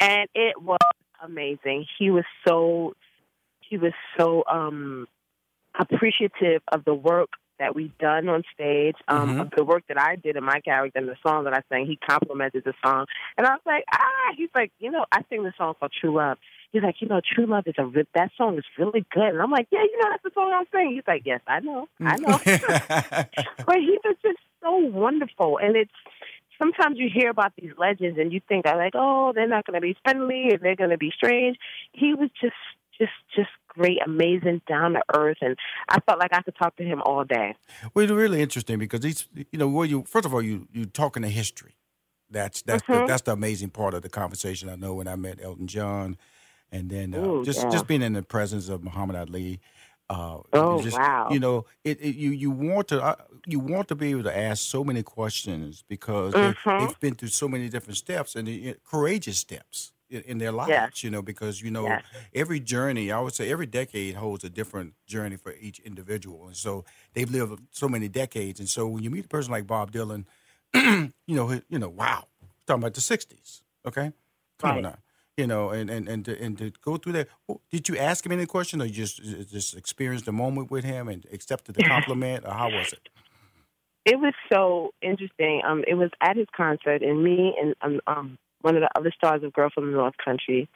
and 0.00 0.28
it 0.34 0.60
was 0.62 0.78
amazing. 1.22 1.84
He 1.98 2.10
was 2.10 2.24
so 2.48 2.94
he 3.60 3.76
was 3.76 3.92
so 4.18 4.44
um 4.50 5.06
appreciative 5.78 6.62
of 6.72 6.84
the 6.84 6.94
work 6.94 7.30
that 7.58 7.74
we 7.74 7.92
done 7.98 8.28
on 8.28 8.42
stage, 8.52 8.96
um, 9.08 9.36
Mhm. 9.36 9.40
of 9.42 9.50
the 9.56 9.64
work 9.64 9.84
that 9.88 9.98
I 10.00 10.16
did 10.16 10.36
in 10.36 10.44
my 10.44 10.60
character 10.60 10.98
and 10.98 11.08
the 11.08 11.16
song 11.26 11.44
that 11.44 11.54
I 11.54 11.62
sang. 11.68 11.86
He 11.86 11.96
complimented 11.96 12.64
the 12.64 12.74
song, 12.84 13.06
and 13.36 13.46
I 13.46 13.52
was 13.52 13.62
like, 13.66 13.84
ah. 13.92 14.32
He's 14.36 14.50
like, 14.54 14.72
you 14.80 14.90
know, 14.90 15.04
I 15.12 15.22
sing 15.28 15.44
the 15.44 15.52
song 15.56 15.74
called 15.78 15.92
True 15.92 16.14
Love. 16.14 16.38
He's 16.72 16.82
like, 16.82 17.00
you 17.00 17.06
know, 17.08 17.20
True 17.20 17.46
Love 17.46 17.66
is 17.66 17.74
a 17.78 17.86
re- 17.86 18.06
that 18.14 18.32
song 18.36 18.58
is 18.58 18.64
really 18.78 19.04
good, 19.12 19.28
and 19.28 19.40
I'm 19.40 19.50
like, 19.50 19.68
yeah, 19.70 19.82
you 19.82 19.98
know, 19.98 20.08
that's 20.10 20.22
the 20.24 20.30
song 20.34 20.52
I'm 20.52 20.66
singing. 20.72 20.94
He's 20.94 21.06
like, 21.06 21.22
yes, 21.24 21.40
I 21.46 21.60
know, 21.60 21.88
I 22.00 22.16
know. 22.16 22.38
but 23.66 23.76
he 23.76 23.98
was 24.04 24.16
just 24.22 24.38
so 24.62 24.76
wonderful 24.76 25.58
and 25.58 25.76
it's 25.76 25.92
sometimes 26.58 26.98
you 26.98 27.10
hear 27.12 27.28
about 27.28 27.52
these 27.60 27.72
legends 27.76 28.18
and 28.18 28.32
you 28.32 28.40
think 28.48 28.66
I 28.66 28.76
like 28.76 28.92
oh 28.94 29.32
they're 29.34 29.46
not 29.46 29.66
going 29.66 29.74
to 29.74 29.80
be 29.82 29.94
friendly 30.02 30.48
and 30.52 30.60
they're 30.60 30.74
going 30.76 30.88
to 30.88 30.96
be 30.96 31.10
strange 31.14 31.58
he 31.92 32.14
was 32.14 32.30
just 32.40 32.54
just 32.98 33.12
just 33.36 33.50
great 33.74 33.98
amazing 34.06 34.60
down 34.68 34.92
to 34.94 35.02
earth 35.16 35.38
and 35.40 35.56
i 35.88 35.98
felt 36.00 36.18
like 36.18 36.32
i 36.32 36.42
could 36.42 36.56
talk 36.56 36.74
to 36.76 36.84
him 36.84 37.02
all 37.06 37.24
day 37.24 37.54
well, 37.94 38.04
it's 38.04 38.12
really 38.12 38.42
interesting 38.42 38.78
because 38.78 39.02
he's, 39.04 39.28
you 39.34 39.58
know, 39.58 39.68
where 39.68 39.86
you 39.86 40.04
first 40.04 40.26
of 40.26 40.34
all 40.34 40.42
you 40.42 40.68
you 40.72 40.86
talking 40.86 41.22
to 41.22 41.28
history. 41.28 41.76
That's 42.30 42.62
that's 42.62 42.84
the, 42.90 43.02
Mhm. 43.02 43.06
that's 43.06 43.22
the 43.22 43.32
amazing 43.32 43.70
part 43.70 43.94
of 43.94 44.02
the 44.02 44.08
conversation. 44.08 44.68
I 44.68 44.76
know 44.76 44.94
when 44.94 45.08
I 45.08 45.16
met 45.16 45.40
Elton 45.42 45.66
John, 45.68 46.16
and 46.72 46.90
then 46.90 47.14
uh, 47.14 47.26
Ooh, 47.26 47.42
just 47.42 47.68
yeah. 47.68 47.70
just 47.70 47.86
being 47.88 48.02
in 48.02 48.14
the 48.14 48.22
presence 48.22 48.68
of 48.68 48.84
Muhammad 48.84 49.16
Ali. 49.16 49.60
Uh, 50.10 50.40
Oh, 50.52 50.78
just, 50.78 50.92
wow. 50.92 51.26
You 51.26 51.40
know, 51.40 51.66
it, 51.84 52.00
it 52.00 52.16
you 52.16 52.30
you 52.30 52.50
want 52.52 52.88
to 52.88 53.02
uh, 53.02 53.16
you 53.46 53.60
want 53.60 53.88
to 53.88 53.96
be 53.96 54.12
able 54.12 54.24
to 54.24 54.36
ask 54.36 54.62
so 54.64 54.84
many 54.84 55.02
questions 55.02 55.84
because 55.88 56.36
they've, 56.36 56.56
Mhm. 56.64 56.74
they've 56.78 57.00
been 57.00 57.14
through 57.16 57.30
so 57.30 57.48
many 57.48 57.70
different 57.70 57.98
steps 57.98 58.36
and 58.36 58.48
the, 58.48 58.72
uh, 58.72 58.74
courageous 58.84 59.38
steps 59.38 59.93
in, 60.22 60.38
their 60.38 60.52
lives. 60.52 61.02
You 61.02 61.10
know, 61.10 61.22
because 61.22 61.60
you 61.62 61.70
know 61.70 61.98
every 62.34 62.60
journey, 62.60 63.10
I 63.10 63.20
would 63.20 63.34
say 63.34 63.50
every 63.50 63.66
decade 63.66 64.14
holds 64.14 64.44
a 64.44 64.50
different 64.50 64.94
journey 65.06 65.36
for 65.36 65.54
each 65.60 65.78
individual, 65.80 66.46
and 66.46 66.56
so 66.56 66.84
they've 67.12 67.30
lived 67.30 67.60
so 67.70 67.88
many 67.88 68.08
decades. 68.08 68.60
And 68.60 68.68
so 68.68 68.86
when 68.86 69.02
you 69.02 69.10
meet 69.10 69.26
a 69.26 69.28
person 69.28 69.52
like 69.52 69.66
Bob 69.66 69.92
Dylan, 69.92 70.24
you 70.74 71.12
know, 71.28 71.60
you 71.68 71.78
know, 71.78 71.88
wow, 71.88 72.24
talking 72.66 72.82
about 72.82 72.94
the 72.94 73.00
'60s, 73.00 73.62
okay, 73.86 74.12
come 74.58 74.76
on 74.76 74.82
now, 74.82 74.98
you 75.36 75.46
know, 75.46 75.70
and 75.70 75.90
and 75.90 76.08
and 76.08 76.24
to, 76.24 76.40
and 76.40 76.58
to 76.58 76.72
go 76.82 76.96
through 76.96 77.12
that. 77.12 77.28
well, 77.46 77.60
Did 77.70 77.88
you 77.88 77.96
ask 77.98 78.24
him 78.24 78.32
any 78.32 78.46
question, 78.46 78.80
or 78.80 78.84
you 78.84 78.92
just 78.92 79.22
just 79.50 79.76
experienced 79.76 80.26
the 80.26 80.32
moment 80.32 80.70
with 80.70 80.84
him 80.84 81.08
and 81.08 81.26
accepted 81.32 81.74
the 81.74 81.82
compliment, 81.84 82.44
or 82.44 82.52
how 82.52 82.70
was 82.70 82.92
it? 82.92 83.08
it 84.04 84.18
was 84.18 84.34
so 84.52 84.92
interesting. 85.02 85.62
Um, 85.66 85.82
it 85.86 85.94
was 85.94 86.10
at 86.20 86.36
his 86.36 86.46
concert, 86.54 87.02
and 87.02 87.22
me 87.22 87.54
and 87.60 87.74
um, 87.82 88.00
um 88.06 88.38
one 88.64 88.76
of 88.76 88.82
the 88.82 88.88
other 88.98 89.12
stars 89.14 89.42
of 89.42 89.52
Girl 89.52 89.70
from 89.72 89.90
the 89.90 89.96
North 89.96 90.14
Country, 90.22 90.68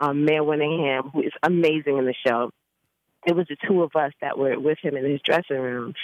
um, 0.00 0.24
Mare 0.24 0.42
Winningham, 0.42 1.12
who 1.12 1.22
is 1.22 1.32
amazing 1.42 1.96
in 1.96 2.04
the 2.04 2.14
show. 2.26 2.50
It 3.26 3.34
was 3.34 3.46
the 3.48 3.56
two 3.66 3.82
of 3.82 3.94
us 3.94 4.12
that 4.20 4.38
were 4.38 4.58
with 4.58 4.78
him 4.82 4.96
in 4.96 5.04
his 5.08 5.20
dressing 5.24 5.58
room, 5.58 5.94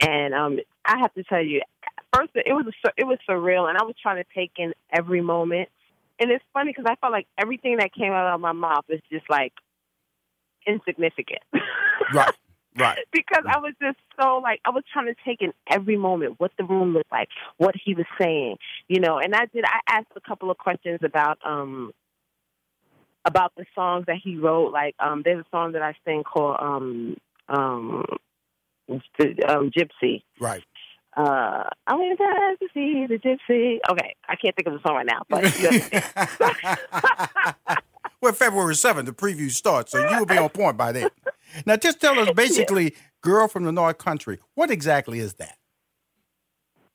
and 0.00 0.34
um, 0.34 0.58
I 0.84 0.98
have 0.98 1.12
to 1.14 1.24
tell 1.24 1.42
you, 1.42 1.62
first 2.14 2.30
it 2.34 2.52
was 2.52 2.66
it 2.96 3.04
was 3.04 3.18
surreal, 3.28 3.68
and 3.68 3.78
I 3.78 3.84
was 3.84 3.94
trying 4.00 4.22
to 4.22 4.28
take 4.34 4.52
in 4.58 4.72
every 4.92 5.20
moment. 5.20 5.68
And 6.20 6.30
it's 6.32 6.44
funny 6.52 6.72
because 6.72 6.90
I 6.90 6.96
felt 6.96 7.12
like 7.12 7.28
everything 7.38 7.76
that 7.78 7.94
came 7.94 8.12
out 8.12 8.34
of 8.34 8.40
my 8.40 8.52
mouth 8.52 8.84
was 8.88 9.00
just 9.10 9.28
like 9.30 9.52
insignificant. 10.66 11.42
Right, 12.14 12.34
right. 12.78 12.98
because 13.12 13.44
I 13.48 13.58
was 13.58 13.74
just 13.80 13.98
so 14.20 14.38
like 14.38 14.60
I 14.64 14.70
was 14.70 14.84
trying 14.92 15.06
to 15.06 15.14
take 15.24 15.42
in 15.42 15.52
every 15.70 15.96
moment 15.96 16.38
what 16.38 16.52
the 16.58 16.64
room 16.64 16.94
looked 16.94 17.12
like, 17.12 17.28
what 17.56 17.74
he 17.82 17.94
was 17.94 18.06
saying, 18.20 18.56
you 18.88 19.00
know. 19.00 19.18
And 19.18 19.34
I 19.34 19.46
did. 19.46 19.64
I 19.64 19.80
asked 19.88 20.12
a 20.16 20.20
couple 20.20 20.50
of 20.50 20.58
questions 20.58 21.00
about 21.02 21.38
um 21.44 21.92
about 23.24 23.52
the 23.56 23.64
songs 23.74 24.06
that 24.06 24.16
he 24.22 24.36
wrote. 24.36 24.72
Like 24.72 24.94
um, 24.98 25.22
there's 25.24 25.44
a 25.44 25.48
song 25.50 25.72
that 25.72 25.82
I 25.82 25.94
sing 26.04 26.24
called 26.24 26.56
um 26.60 27.16
um, 27.48 28.04
the, 29.18 29.44
um 29.48 29.70
Gypsy. 29.70 30.22
Right. 30.40 30.64
Uh, 31.16 31.64
I 31.86 31.94
went 31.96 32.18
to 32.18 32.68
see 32.72 33.06
the 33.08 33.18
Gypsy. 33.18 33.78
Okay, 33.90 34.14
I 34.28 34.36
can't 34.36 34.54
think 34.54 34.68
of 34.68 34.74
the 34.74 34.80
song 34.86 34.94
right 34.94 35.06
now, 35.06 35.22
but 35.28 35.42
well, 38.20 38.32
February 38.32 38.74
7th, 38.74 39.06
the 39.06 39.12
preview 39.12 39.50
starts, 39.50 39.92
so 39.92 39.98
you 39.98 40.18
will 40.18 40.26
be 40.26 40.38
on 40.38 40.48
point 40.50 40.76
by 40.76 40.92
then. 40.92 41.08
Now, 41.66 41.76
just 41.76 42.00
tell 42.00 42.18
us 42.18 42.30
basically, 42.34 42.94
Girl 43.22 43.48
from 43.48 43.64
the 43.64 43.72
North 43.72 43.98
Country, 43.98 44.38
what 44.54 44.70
exactly 44.70 45.18
is 45.18 45.34
that? 45.34 45.56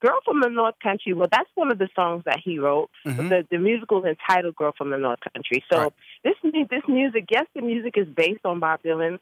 Girl 0.01 0.19
from 0.25 0.41
the 0.41 0.49
North 0.49 0.75
Country. 0.83 1.13
Well, 1.13 1.29
that's 1.31 1.49
one 1.55 1.71
of 1.71 1.77
the 1.79 1.87
songs 1.95 2.23
that 2.25 2.39
he 2.43 2.59
wrote. 2.59 2.89
Mhm. 3.05 3.29
The 3.29 3.47
the 3.49 3.57
musical 3.57 4.03
is 4.03 4.17
entitled 4.17 4.55
"Girl 4.55 4.73
from 4.77 4.89
the 4.89 4.97
North 4.97 5.19
Country." 5.33 5.63
So 5.71 5.79
Right. 5.83 5.93
this 6.25 6.35
this 6.69 6.83
music, 6.89 7.25
yes, 7.31 7.45
the 7.55 7.61
music 7.61 7.93
is 7.97 8.07
based 8.07 8.45
on 8.45 8.59
Bob 8.59 8.81
Dylan. 8.83 9.19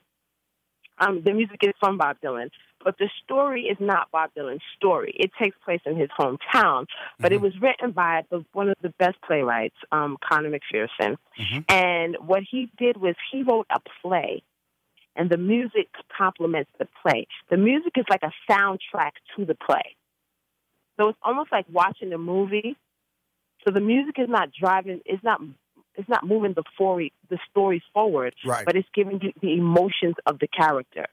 Um, 0.97 1.21
the 1.23 1.33
music 1.33 1.59
is 1.63 1.73
from 1.79 1.97
Bob 1.97 2.17
Dylan, 2.23 2.49
but 2.83 2.97
the 2.97 3.09
story 3.23 3.63
is 3.65 3.77
not 3.79 4.09
Bob 4.11 4.31
Dylan's 4.35 4.61
story. 4.75 5.13
It 5.19 5.31
takes 5.39 5.55
place 5.63 5.81
in 5.85 5.95
his 5.97 6.09
hometown, 6.19 6.87
but 7.19 7.31
it 7.31 7.41
was 7.41 7.53
written 7.61 7.91
by 7.91 8.23
the, 8.29 8.43
one 8.53 8.69
of 8.69 8.75
the 8.81 8.89
best 8.99 9.19
playwrights, 9.21 9.77
um, 9.91 10.17
Conor 10.27 10.49
McPherson. 10.51 11.17
Mhm. 11.39 11.71
And 11.71 12.17
what 12.19 12.43
he 12.43 12.69
did 12.77 12.97
was 12.97 13.15
he 13.31 13.41
wrote 13.43 13.65
a 13.71 13.79
play, 14.01 14.43
and 15.15 15.29
the 15.29 15.37
music 15.37 15.89
complements 16.17 16.71
the 16.79 16.87
play. 17.01 17.27
The 17.49 17.57
music 17.57 17.93
is 17.97 18.05
like 18.09 18.23
a 18.23 18.31
soundtrack 18.49 19.11
to 19.35 19.45
the 19.45 19.55
play. 19.55 19.95
So 20.99 21.09
it's 21.09 21.19
almost 21.23 21.51
like 21.51 21.65
watching 21.71 22.13
a 22.13 22.17
movie. 22.17 22.75
So 23.65 23.71
the 23.73 23.79
music 23.81 24.15
is 24.19 24.29
not 24.29 24.49
driving. 24.51 25.01
It's 25.05 25.23
not. 25.23 25.41
It's 25.95 26.07
not 26.07 26.25
moving 26.25 26.53
the 26.53 26.63
story 26.73 27.11
the 27.29 27.37
story 27.49 27.83
forward, 27.93 28.33
Right. 28.45 28.65
but 28.65 28.75
it's 28.77 28.87
giving 28.95 29.19
you 29.21 29.33
the 29.41 29.53
emotions 29.53 30.15
of 30.25 30.39
the 30.39 30.47
character. 30.47 31.05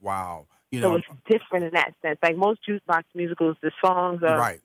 Wow. 0.00 0.46
You 0.70 0.80
So 0.82 0.94
it's 0.96 1.06
different 1.28 1.64
in 1.64 1.70
that 1.74 1.94
sense. 2.02 2.18
Like 2.22 2.36
most 2.36 2.60
jukebox 2.68 3.02
musicals, 3.14 3.56
the 3.62 3.72
songs 3.84 4.22
are 4.22 4.38
right. 4.38 4.60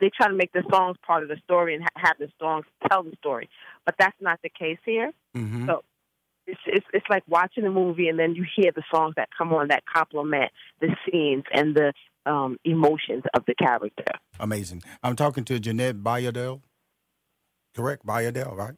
they 0.00 0.10
try 0.10 0.28
to 0.28 0.34
make 0.34 0.52
the 0.52 0.64
songs 0.72 0.96
part 1.06 1.22
of 1.22 1.28
the 1.28 1.36
story 1.44 1.74
and 1.74 1.82
ha- 1.84 1.90
have 2.08 2.18
the 2.18 2.30
songs 2.40 2.64
tell 2.88 3.02
the 3.02 3.14
story, 3.16 3.48
but 3.84 3.94
that's 3.98 4.16
not 4.20 4.40
the 4.42 4.48
case 4.48 4.78
here. 4.84 5.12
hmm 5.34 5.66
So 5.66 5.82
it's, 6.46 6.60
it's 6.66 6.86
it's 6.92 7.06
like 7.08 7.22
watching 7.28 7.64
a 7.64 7.70
movie 7.70 8.08
and 8.08 8.18
then 8.18 8.34
you 8.34 8.44
hear 8.56 8.72
the 8.74 8.82
songs 8.92 9.14
that 9.16 9.28
come 9.36 9.52
on 9.52 9.68
that 9.68 9.82
complement 9.92 10.50
the 10.80 10.88
scenes 11.04 11.44
and 11.52 11.74
the 11.74 11.92
um, 12.26 12.58
emotions 12.64 13.24
of 13.34 13.44
the 13.46 13.54
character. 13.54 14.04
Amazing. 14.38 14.82
I'm 15.02 15.16
talking 15.16 15.44
to 15.44 15.58
Jeanette 15.58 16.02
Bayardelle. 16.02 16.60
Correct? 17.74 18.04
Bayardelle, 18.04 18.56
right? 18.56 18.74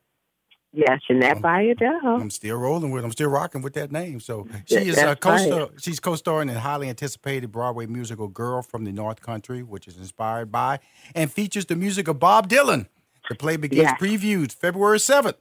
Yes, 0.75 1.01
Jeanette 1.07 1.39
Bayardelle. 1.43 2.21
I'm 2.21 2.31
still 2.31 2.57
rolling 2.57 2.93
with. 2.93 3.05
I'm 3.05 3.13
still 3.13 3.29
rocking 3.29 3.61
with 3.61 3.75
that 3.75 3.93
name. 3.93 4.21
So 4.21 4.47
she 4.65 4.89
is 4.89 4.97
a 4.97 5.15
co-star. 5.15 5.69
She's 5.79 6.01
co-starring 6.01 6.49
in 6.49 6.55
highly 6.57 6.89
anticipated 6.89 7.53
Broadway 7.53 7.85
musical 7.87 8.29
"Girl 8.29 8.63
from 8.63 8.85
the 8.85 8.93
North 8.93 9.21
Country," 9.21 9.63
which 9.63 9.87
is 9.87 9.99
inspired 9.99 10.51
by 10.51 10.79
and 11.15 11.31
features 11.31 11.67
the 11.67 11.77
music 11.77 12.09
of 12.09 12.19
Bob 12.19 12.49
Dylan. 12.49 12.87
The 13.29 13.35
play 13.35 13.57
begins 13.59 13.83
Yes. 13.83 14.01
previews 14.01 14.55
February 14.55 14.99
seventh. 14.99 15.37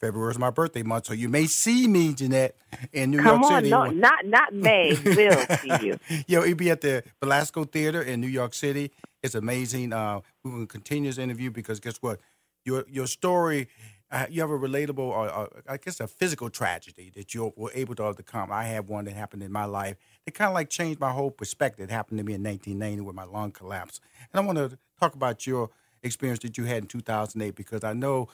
February 0.00 0.30
is 0.30 0.38
my 0.38 0.50
birthday 0.50 0.82
month, 0.82 1.06
so 1.06 1.12
you 1.12 1.28
may 1.28 1.46
see 1.46 1.86
me, 1.86 2.14
Jeanette, 2.14 2.56
in 2.92 3.10
New 3.10 3.18
Come 3.18 3.40
York 3.40 3.52
on, 3.52 3.58
City. 3.58 3.70
no, 3.70 3.86
not 3.86 4.26
not 4.26 4.52
May. 4.54 4.96
Will 5.04 5.46
see 5.58 5.86
you. 5.86 5.98
Yo, 6.26 6.42
it'll 6.42 6.54
be 6.54 6.70
at 6.70 6.80
the 6.80 7.04
Belasco 7.20 7.64
Theater 7.64 8.02
in 8.02 8.20
New 8.20 8.26
York 8.26 8.54
City. 8.54 8.90
It's 9.22 9.34
amazing. 9.34 9.92
Uh, 9.92 10.20
we're 10.42 10.50
going 10.52 10.66
to 10.66 10.72
continue 10.72 11.10
this 11.10 11.18
interview 11.18 11.50
because 11.50 11.78
guess 11.80 11.98
what? 11.98 12.20
Your 12.64 12.84
your 12.88 13.06
story, 13.06 13.68
uh, 14.10 14.26
you 14.28 14.40
have 14.40 14.50
a 14.50 14.58
relatable, 14.58 14.98
or, 14.98 15.30
or 15.30 15.62
I 15.68 15.76
guess 15.76 16.00
a 16.00 16.08
physical 16.08 16.50
tragedy 16.50 17.12
that 17.14 17.34
you 17.34 17.52
were 17.56 17.70
able 17.74 17.94
to 17.96 18.04
overcome. 18.04 18.50
I 18.50 18.64
had 18.64 18.88
one 18.88 19.04
that 19.04 19.14
happened 19.14 19.42
in 19.42 19.52
my 19.52 19.66
life. 19.66 19.96
It 20.26 20.34
kind 20.34 20.48
of 20.48 20.54
like 20.54 20.68
changed 20.70 20.98
my 21.00 21.12
whole 21.12 21.30
perspective. 21.30 21.90
It 21.90 21.92
happened 21.92 22.18
to 22.18 22.24
me 22.24 22.34
in 22.34 22.42
1990 22.42 23.02
with 23.02 23.14
my 23.14 23.24
lung 23.24 23.52
collapse. 23.52 24.00
And 24.32 24.40
I 24.40 24.44
want 24.44 24.58
to 24.58 24.78
talk 24.98 25.14
about 25.14 25.46
your 25.46 25.70
experience 26.02 26.40
that 26.40 26.58
you 26.58 26.64
had 26.64 26.78
in 26.78 26.86
2008 26.86 27.54
because 27.54 27.84
I 27.84 27.92
know 27.92 28.28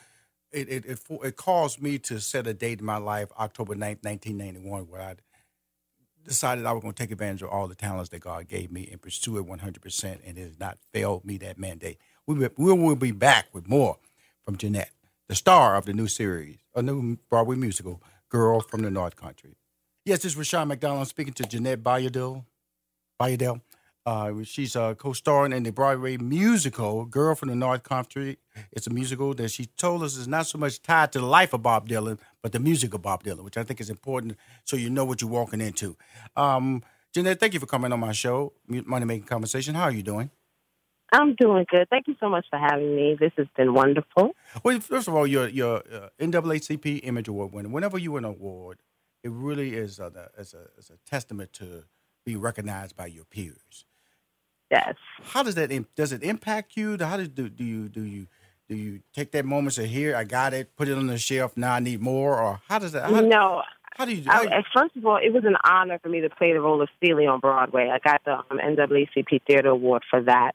it 0.53 0.69
it, 0.69 0.85
it, 0.87 1.01
it 1.25 1.37
caused 1.37 1.83
me 1.83 1.99
to 2.01 2.21
set 2.21 2.47
a 2.47 2.55
date 2.55 2.81
in 2.81 2.87
my 2.87 2.99
life, 2.99 3.29
October 3.39 3.75
9th, 3.75 4.05
1991, 4.05 4.83
where 4.83 5.03
I 5.03 5.15
decided 6.25 6.67
I 6.67 6.73
was 6.73 6.83
going 6.83 6.95
to 6.95 7.03
take 7.03 7.11
advantage 7.11 7.43
of 7.43 7.49
all 7.49 7.67
the 7.67 7.75
talents 7.75 8.11
that 8.11 8.21
God 8.21 8.49
gave 8.49 8.71
me 8.71 8.89
and 8.91 9.01
pursue 9.01 9.39
it 9.39 9.47
100%, 9.47 10.19
and 10.25 10.39
it 10.39 10.43
has 10.43 10.61
not 10.61 10.79
failed 10.93 11.25
me 11.25 11.37
that 11.39 11.59
mandate. 11.59 11.99
We 12.27 12.37
will, 12.37 12.51
we 12.57 12.73
will 12.73 12.97
be 12.97 13.13
back 13.13 13.47
with 13.53 13.69
more 13.69 13.99
from 14.45 14.57
Jeanette, 14.57 14.93
the 15.29 15.35
star 15.35 15.77
of 15.77 15.87
the 15.87 15.93
new 15.93 16.07
series, 16.07 16.59
a 16.75 16.83
new 16.83 17.17
Broadway 17.29 17.57
musical, 17.57 18.03
Girl 18.29 18.61
from 18.61 18.83
the 18.83 18.91
North 18.91 19.17
Country. 19.17 19.57
Yes, 20.05 20.21
this 20.21 20.33
is 20.33 20.39
Rushion 20.39 20.69
McDonald 20.69 21.07
speaking 21.09 21.35
to 21.35 21.45
Jeanette 21.45 21.83
Bayardelle. 21.83 22.45
Bayardelle. 23.21 23.61
Uh, 24.05 24.43
she's 24.43 24.75
uh, 24.75 24.95
co-starring 24.95 25.53
in 25.53 25.63
the 25.63 25.71
Broadway 25.71 26.17
musical 26.17 27.05
"Girl 27.05 27.35
from 27.35 27.51
the 27.51 27.55
North 27.55 27.85
Country." 27.85 28.39
It's 28.73 28.87
a 28.87 28.91
musical 28.91 29.33
that 29.35 29.51
she 29.51 29.67
told 29.67 30.03
us 30.03 30.17
is 30.17 30.27
not 30.27 30.47
so 30.47 30.59
much 30.59 30.83
tied 30.83 31.13
to 31.13 31.21
the 31.21 31.27
life 31.27 31.53
of 31.53 31.63
Bob 31.63 31.89
Dylan, 31.89 32.19
but 32.43 32.53
the 32.53 32.59
music 32.59 32.95
of 32.95 33.03
Bob 33.03 33.23
Dylan, 33.23 33.45
which 33.45 33.57
I 33.57 33.63
think 33.63 33.81
is 33.81 33.91
important, 33.91 34.37
so 34.65 34.77
you 34.77 34.91
know 34.91 35.05
what 35.05 35.21
you're 35.21 35.31
walking 35.31 35.61
into. 35.61 35.97
Um, 36.37 36.83
Jeanette, 37.15 37.39
thank 37.39 37.55
you 37.55 37.61
for 37.61 37.67
coming 37.67 37.93
on 37.93 38.01
my 38.01 38.13
show, 38.13 38.55
Money 38.67 39.05
Making 39.05 39.27
Conversation. 39.27 39.75
How 39.75 39.85
are 39.85 39.93
you 39.93 40.03
doing? 40.03 40.31
I'm 41.13 41.35
doing 41.35 41.67
good. 41.71 41.89
Thank 41.91 42.09
you 42.09 42.17
so 42.19 42.29
much 42.29 42.47
for 42.49 42.59
having 42.59 42.97
me. 42.97 43.17
This 43.21 43.33
has 43.37 43.47
been 43.55 43.75
wonderful. 43.75 44.35
Well, 44.65 44.81
first 44.81 45.09
of 45.09 45.15
all, 45.15 45.27
you're, 45.27 45.49
you're 45.49 45.83
uh, 45.93 46.09
NAACP 46.19 47.01
Image 47.05 47.29
Award 47.29 47.53
winner. 47.53 47.69
Whenever 47.69 47.99
you 47.99 48.13
win 48.13 48.25
an 48.25 48.31
award, 48.31 48.79
it 49.23 49.31
really 49.31 49.75
is 49.75 49.99
a, 49.99 50.31
is 50.39 50.55
a, 50.55 50.69
is 50.79 50.91
a 50.91 50.97
testament 51.09 51.53
to 51.55 51.85
be 52.25 52.35
recognized 52.35 52.97
by 52.97 53.07
your 53.07 53.25
peers. 53.25 53.85
Yes. 54.73 54.95
How 55.23 55.43
does 55.43 55.55
that 55.57 55.71
does 55.95 56.13
it 56.13 56.23
impact 56.23 56.77
you? 56.77 56.97
How 56.99 57.19
does 57.19 57.29
do, 57.29 57.51
do 57.51 57.63
you 57.63 57.89
do 57.91 58.03
you 58.03 58.27
do 58.69 58.75
you 58.75 59.01
take 59.13 59.33
that 59.33 59.45
moment 59.45 59.75
to 59.75 59.87
"Here, 59.87 60.17
I 60.17 60.25
got 60.25 60.55
it, 60.55 60.75
put 60.77 60.89
it 60.89 60.97
on 60.97 61.07
the 61.09 61.19
shelf. 61.19 61.57
Now 61.57 61.75
I 61.75 61.81
need 61.81 62.01
more," 62.01 62.41
or 62.41 62.61
how 62.69 62.79
does 62.79 62.93
that? 62.93 63.11
How, 63.11 63.21
no, 63.21 63.63
how 63.97 64.07
do 64.07 64.15
you? 64.15 64.25
How, 64.27 64.43
I, 64.43 64.63
first 64.75 64.97
of 64.97 65.05
all, 65.05 65.19
it 65.19 65.31
was 65.31 65.45
an 65.45 65.57
honor 65.63 65.99
for 66.03 66.09
me 66.09 66.23
to 66.23 66.31
play 66.31 66.55
the 66.55 66.61
role 66.61 66.81
of 66.81 66.89
Celie 67.05 67.27
on 67.27 67.41
Broadway. 67.41 67.91
I 67.93 67.99
got 67.99 68.25
the 68.25 68.39
um, 68.39 68.59
NAACP 68.59 69.43
Theater 69.47 69.69
Award 69.69 70.05
for 70.09 70.23
that. 70.23 70.53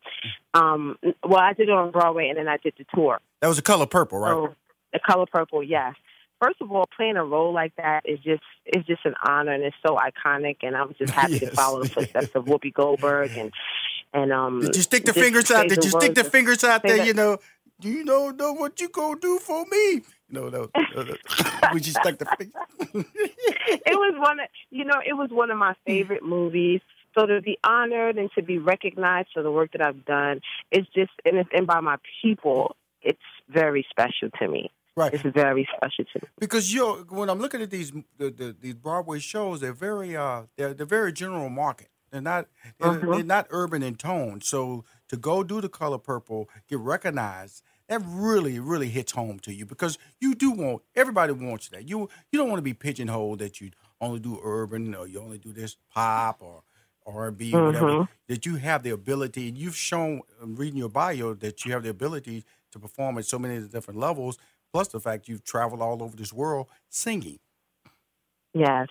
Um, 0.55 0.97
well, 1.24 1.39
I 1.39 1.53
did 1.53 1.69
it 1.69 1.75
on 1.75 1.91
Broadway, 1.91 2.29
and 2.29 2.39
then 2.39 2.47
I 2.47 2.57
did 2.57 2.74
the 2.77 2.86
tour. 2.95 3.19
that 3.41 3.47
was 3.47 3.57
the 3.57 3.63
color 3.63 3.86
purple, 3.86 4.19
right? 4.19 4.31
So, 4.31 4.55
the 4.93 5.00
color 5.00 5.27
purple, 5.31 5.62
yes. 5.62 5.93
First 6.41 6.62
of 6.62 6.71
all, 6.71 6.88
playing 6.95 7.17
a 7.17 7.25
role 7.25 7.51
like 7.51 7.75
that 7.77 8.01
is 8.05 8.19
just 8.19 8.43
is 8.65 8.83
just 8.86 9.05
an 9.05 9.15
honor, 9.27 9.53
and 9.53 9.63
it's 9.63 9.75
so 9.86 9.95
iconic. 9.95 10.57
And 10.63 10.75
I 10.75 10.83
was 10.83 10.95
just 10.97 11.13
happy 11.13 11.39
to 11.39 11.51
follow 11.51 11.83
the 11.83 11.89
footsteps 11.89 12.36
of 12.36 12.45
Whoopi 12.45 12.74
Goldberg 12.74 13.38
and 13.38 13.51
and 14.13 14.31
um. 14.31 14.61
Did 14.61 14.75
you 14.75 14.81
stick 14.81 15.05
the 15.05 15.13
fingers 15.13 15.49
out? 15.51 15.67
Did 15.67 15.83
you 15.83 15.89
stick 15.91 16.15
the 16.15 16.23
fingers 16.23 16.63
out 16.63 16.83
there? 16.83 16.97
that- 16.97 17.07
You 17.07 17.13
know, 17.13 17.37
Do 17.79 17.89
you 17.89 18.03
know, 18.03 18.31
know 18.31 18.53
what 18.53 18.81
you 18.81 18.89
gonna 18.89 19.19
do 19.19 19.37
for 19.39 19.63
me? 19.65 20.01
No, 20.29 20.49
no, 20.49 20.65
the, 20.73 20.79
the, 20.95 21.69
we 21.73 21.79
just 21.79 22.03
like 22.03 22.17
the 22.17 22.25
face. 22.25 22.49
it 23.85 23.95
was 23.95 24.15
one 24.17 24.39
of 24.39 24.47
you 24.71 24.83
know 24.85 24.99
it 25.05 25.13
was 25.13 25.29
one 25.31 25.51
of 25.51 25.57
my 25.57 25.73
favorite 25.85 26.23
movies. 26.23 26.81
So 27.17 27.25
to 27.25 27.41
be 27.41 27.57
honored 27.63 28.17
and 28.17 28.29
to 28.35 28.43
be 28.43 28.57
recognized 28.57 29.29
for 29.33 29.41
the 29.41 29.51
work 29.51 29.71
that 29.71 29.81
I've 29.81 30.05
done, 30.05 30.41
it's 30.71 30.87
just 30.89 31.11
and, 31.25 31.37
it's, 31.37 31.49
and 31.53 31.65
by 31.65 31.79
my 31.79 31.97
people, 32.21 32.75
it's 33.01 33.19
very 33.49 33.85
special 33.89 34.29
to 34.39 34.47
me. 34.47 34.71
Right. 34.95 35.13
It's 35.13 35.23
very 35.23 35.67
special 35.75 36.05
to 36.13 36.19
me. 36.21 36.27
Because 36.39 36.73
you 36.73 36.79
know, 36.81 37.05
when 37.09 37.29
I'm 37.29 37.39
looking 37.39 37.61
at 37.61 37.69
these 37.69 37.91
the, 38.17 38.29
the, 38.31 38.55
these 38.59 38.73
Broadway 38.75 39.19
shows, 39.19 39.61
they're 39.61 39.71
very 39.73 40.15
uh 40.15 40.43
they're 40.57 40.73
they're 40.73 40.85
very 40.85 41.13
general 41.13 41.49
market. 41.49 41.89
They're 42.11 42.21
not 42.21 42.47
they're, 42.79 42.93
Mhm. 42.93 43.11
they're 43.11 43.23
not 43.23 43.47
urban 43.49 43.83
in 43.83 43.95
tone. 43.95 44.41
So 44.41 44.85
to 45.09 45.17
go 45.17 45.43
do 45.43 45.61
the 45.61 45.69
color 45.69 45.97
purple, 45.97 46.49
get 46.67 46.79
recognized, 46.79 47.63
that 47.87 48.01
really 48.05 48.59
really 48.59 48.89
hits 48.89 49.13
home 49.13 49.39
to 49.39 49.53
you 49.53 49.65
because 49.65 49.97
you 50.19 50.35
do 50.35 50.51
want 50.51 50.83
everybody 50.95 51.33
wants 51.33 51.69
that. 51.69 51.87
You 51.87 52.09
you 52.31 52.39
don't 52.39 52.49
want 52.49 52.59
to 52.59 52.63
be 52.63 52.73
pigeonholed 52.73 53.39
that 53.39 53.61
you 53.61 53.71
only 54.01 54.19
do 54.19 54.39
urban 54.43 54.93
or 54.95 55.07
you 55.07 55.19
only 55.19 55.37
do 55.37 55.51
this 55.53 55.77
pop 55.93 56.41
or 56.41 56.63
R 57.05 57.27
and 57.29 57.37
B 57.37 57.57
or 57.57 57.63
whatever. 57.63 57.99
That 58.27 58.45
you 58.45 58.57
have 58.57 58.83
the 58.83 58.89
ability. 58.89 59.47
And 59.47 59.57
you've 59.57 59.77
shown 59.77 60.21
um, 60.41 60.55
reading 60.57 60.77
your 60.77 60.89
bio 60.89 61.33
that 61.35 61.65
you 61.65 61.71
have 61.71 61.83
the 61.83 61.89
ability 61.89 62.43
to 62.71 62.79
perform 62.79 63.17
at 63.17 63.25
so 63.25 63.39
many 63.39 63.65
different 63.67 63.99
levels. 63.99 64.37
Plus 64.73 64.89
the 64.89 64.99
fact 64.99 65.29
you've 65.29 65.45
traveled 65.45 65.81
all 65.81 66.03
over 66.03 66.15
this 66.17 66.33
world 66.33 66.67
singing. 66.89 67.39
Yes, 68.53 68.87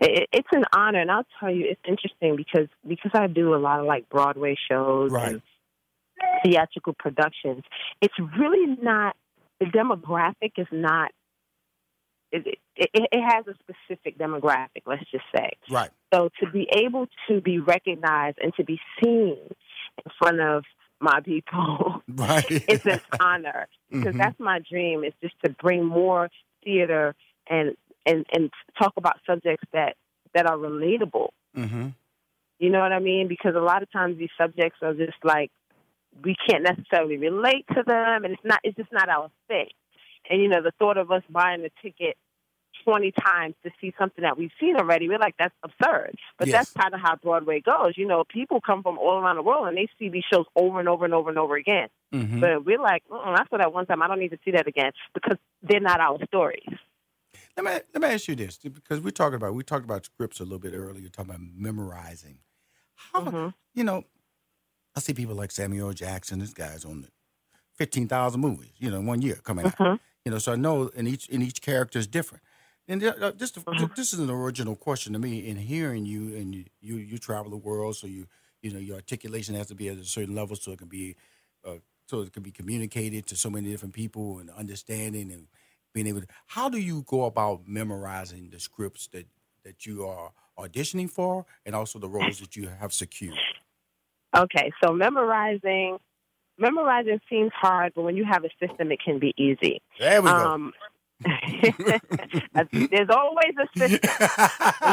it, 0.00 0.28
it's 0.32 0.48
an 0.52 0.64
honor, 0.74 1.00
and 1.00 1.10
I'll 1.10 1.26
tell 1.38 1.50
you, 1.50 1.66
it's 1.68 1.80
interesting 1.86 2.36
because 2.36 2.68
because 2.86 3.12
I 3.14 3.26
do 3.26 3.54
a 3.54 3.56
lot 3.56 3.80
of 3.80 3.86
like 3.86 4.08
Broadway 4.08 4.56
shows 4.70 5.10
Right. 5.12 5.32
and 5.32 5.42
theatrical 6.44 6.94
productions. 6.94 7.62
It's 8.00 8.14
really 8.38 8.76
not 8.80 9.16
the 9.60 9.66
demographic 9.66 10.52
is 10.56 10.66
not. 10.72 11.10
It, 12.30 12.58
it, 12.76 12.90
it 12.94 13.22
has 13.22 13.44
a 13.46 13.54
specific 13.62 14.16
demographic. 14.18 14.82
Let's 14.86 15.08
just 15.10 15.24
say. 15.36 15.50
Right. 15.70 15.90
So 16.14 16.30
to 16.40 16.50
be 16.50 16.66
able 16.74 17.06
to 17.28 17.40
be 17.40 17.58
recognized 17.58 18.38
and 18.42 18.54
to 18.54 18.64
be 18.64 18.80
seen 19.02 19.36
in 20.04 20.12
front 20.18 20.40
of 20.40 20.64
my 21.00 21.20
people 21.20 22.02
Right. 22.08 22.44
it's 22.68 22.86
an 22.86 23.00
honor 23.20 23.68
because 23.90 24.14
Mhm. 24.14 24.18
that's 24.18 24.40
my 24.40 24.60
dream 24.60 25.04
is 25.04 25.12
just 25.22 25.34
to 25.44 25.50
bring 25.50 25.84
more 25.84 26.30
theater 26.64 27.14
and 27.48 27.76
and 28.06 28.26
and 28.32 28.50
talk 28.78 28.92
about 28.96 29.16
subjects 29.26 29.64
that 29.72 29.96
that 30.34 30.46
are 30.46 30.56
relatable 30.56 31.28
mm-hmm. 31.56 31.88
you 32.58 32.70
know 32.70 32.80
what 32.80 32.92
i 32.92 32.98
mean 32.98 33.28
because 33.28 33.54
a 33.54 33.60
lot 33.60 33.82
of 33.82 33.90
times 33.92 34.18
these 34.18 34.30
subjects 34.38 34.78
are 34.82 34.94
just 34.94 35.18
like 35.24 35.50
we 36.24 36.34
can't 36.48 36.62
necessarily 36.62 37.16
relate 37.16 37.64
to 37.68 37.82
them 37.86 38.24
and 38.24 38.34
it's 38.34 38.44
not 38.44 38.60
it's 38.64 38.76
just 38.76 38.92
not 38.92 39.08
our 39.08 39.30
thing 39.48 39.68
and 40.28 40.42
you 40.42 40.48
know 40.48 40.62
the 40.62 40.72
thought 40.78 40.98
of 40.98 41.10
us 41.10 41.22
buying 41.30 41.64
a 41.64 41.70
ticket 41.82 42.16
20 42.84 43.12
times 43.12 43.54
to 43.62 43.70
see 43.80 43.94
something 43.96 44.22
that 44.22 44.36
we've 44.36 44.50
seen 44.58 44.74
already 44.76 45.08
we're 45.08 45.18
like 45.18 45.36
that's 45.38 45.54
absurd 45.62 46.16
but 46.38 46.48
Yes. 46.48 46.52
that's 46.56 46.72
kind 46.72 46.94
of 46.94 47.00
how 47.00 47.14
broadway 47.16 47.60
goes 47.60 47.92
you 47.96 48.06
know 48.06 48.24
people 48.24 48.60
come 48.60 48.82
from 48.82 48.98
all 48.98 49.18
around 49.18 49.36
the 49.36 49.42
world 49.42 49.68
and 49.68 49.76
they 49.76 49.88
see 49.98 50.08
these 50.08 50.24
shows 50.32 50.46
over 50.56 50.80
and 50.80 50.88
over 50.88 51.04
and 51.04 51.14
over 51.14 51.28
and 51.30 51.38
over 51.38 51.56
again 51.56 51.88
Mm-hmm. 52.12 52.40
but 52.40 52.66
we're 52.66 52.78
like, 52.78 53.02
I 53.10 53.42
saw 53.48 53.56
that 53.56 53.72
one 53.72 53.86
time. 53.86 54.02
I 54.02 54.06
don't 54.06 54.18
need 54.18 54.32
to 54.32 54.38
see 54.44 54.50
that 54.50 54.66
again 54.68 54.92
because 55.14 55.38
they're 55.62 55.80
not 55.80 55.98
our 55.98 56.18
stories. 56.26 56.66
Let 57.56 57.64
me 57.64 57.70
let 57.94 58.00
me 58.02 58.08
ask 58.14 58.28
you 58.28 58.34
this 58.36 58.56
because 58.58 59.00
we're 59.00 59.10
talking 59.10 59.34
about 59.36 59.54
we 59.54 59.62
talked 59.62 59.84
about 59.84 60.04
scripts 60.06 60.40
a 60.40 60.44
little 60.44 60.58
bit 60.58 60.72
earlier, 60.74 61.08
talking 61.08 61.30
about 61.30 61.42
memorizing. 61.42 62.38
How 62.94 63.20
Mhm. 63.22 63.54
you 63.74 63.84
know, 63.84 64.04
I 64.96 65.00
see 65.00 65.14
people 65.14 65.34
like 65.34 65.50
Samuel 65.52 65.92
Jackson. 65.92 66.40
This 66.40 66.54
guy's 66.54 66.84
on 66.84 67.08
fifteen 67.76 68.08
thousand 68.08 68.40
movies, 68.42 68.72
you 68.78 68.90
know, 68.90 68.98
in 69.00 69.06
one 69.06 69.22
year 69.22 69.36
coming 69.36 69.66
out. 69.66 69.78
Mhm. 69.78 69.98
You 70.24 70.32
know, 70.32 70.38
so 70.38 70.52
I 70.52 70.56
know 70.56 70.88
in 70.88 71.06
each 71.06 71.28
in 71.28 71.42
each 71.42 71.62
character 71.62 71.98
is 71.98 72.06
different. 72.08 72.44
And 72.88 73.02
uh, 73.04 73.32
this 73.36 73.52
Mhm. 73.66 73.90
this 73.96 74.12
is 74.14 74.20
an 74.20 74.30
original 74.30 74.76
question 74.76 75.12
to 75.14 75.18
me. 75.20 75.46
In 75.46 75.56
hearing 75.56 76.06
you 76.06 76.36
and 76.36 76.54
you, 76.54 76.66
you 76.80 76.96
you 76.96 77.18
travel 77.18 77.50
the 77.50 77.56
world, 77.58 77.96
so 77.96 78.06
you 78.06 78.26
you 78.62 78.72
know 78.72 78.80
your 78.80 78.96
articulation 78.96 79.54
has 79.56 79.68
to 79.68 79.74
be 79.76 79.88
at 79.88 79.98
a 79.98 80.04
certain 80.04 80.34
level, 80.34 80.56
so 80.56 80.72
it 80.72 80.78
can 80.78 80.88
be 80.88 81.16
uh, 81.64 81.76
so 82.08 82.22
it 82.22 82.32
can 82.32 82.42
be 82.42 82.52
communicated 82.52 83.26
to 83.28 83.36
so 83.36 83.50
many 83.50 83.70
different 83.70 83.94
people 83.94 84.38
and 84.38 84.50
understanding 84.50 85.32
and 85.32 85.48
being 85.92 86.06
able 86.06 86.20
to. 86.20 86.26
How 86.46 86.68
do 86.68 86.78
you 86.78 87.02
go 87.06 87.24
about 87.24 87.66
memorizing 87.66 88.50
the 88.50 88.60
scripts 88.60 89.06
that 89.08 89.26
that 89.64 89.86
you 89.86 90.06
are 90.06 90.32
auditioning 90.58 91.08
for, 91.10 91.46
and 91.64 91.74
also 91.74 91.98
the 91.98 92.08
roles 92.08 92.40
that 92.40 92.56
you 92.56 92.68
have 92.68 92.92
secured? 92.92 93.38
Okay, 94.36 94.72
so 94.82 94.92
memorizing, 94.92 95.98
memorizing 96.58 97.20
seems 97.28 97.52
hard, 97.54 97.92
but 97.94 98.02
when 98.02 98.16
you 98.16 98.24
have 98.24 98.44
a 98.44 98.50
system, 98.66 98.90
it 98.90 98.98
can 99.04 99.18
be 99.18 99.34
easy. 99.36 99.80
There 99.98 100.22
we 100.22 100.30
go. 100.30 100.36
Um, 100.36 100.72
there's 101.24 103.08
always 103.10 103.54
a 103.60 103.78
system. 103.78 104.10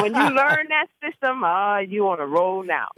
When 0.01 0.13
you 0.13 0.21
learn 0.21 0.67
that 0.69 0.87
system, 1.03 1.43
uh, 1.43 1.79
you 1.79 2.07
on 2.09 2.19
a 2.19 2.27
roll 2.27 2.63
now. 2.63 2.89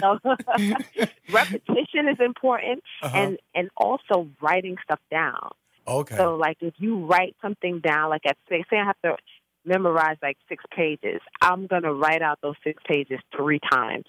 So 0.00 0.18
repetition 1.30 2.08
is 2.08 2.18
important, 2.20 2.82
Uh-huh. 3.02 3.16
and 3.16 3.38
and 3.54 3.70
also 3.76 4.28
writing 4.42 4.76
stuff 4.84 5.00
down. 5.10 5.50
Okay. 5.86 6.16
So, 6.16 6.36
like, 6.36 6.58
if 6.60 6.74
you 6.78 7.06
write 7.06 7.36
something 7.42 7.80
down, 7.80 8.10
like 8.10 8.22
at 8.26 8.36
say, 8.48 8.64
say 8.70 8.78
I 8.78 8.84
have 8.84 9.00
to 9.04 9.16
memorize 9.64 10.16
like 10.22 10.38
six 10.48 10.64
pages, 10.74 11.20
I'm 11.40 11.66
gonna 11.66 11.92
write 11.92 12.22
out 12.22 12.38
those 12.42 12.56
six 12.62 12.82
pages 12.86 13.20
three 13.36 13.60
times. 13.70 14.06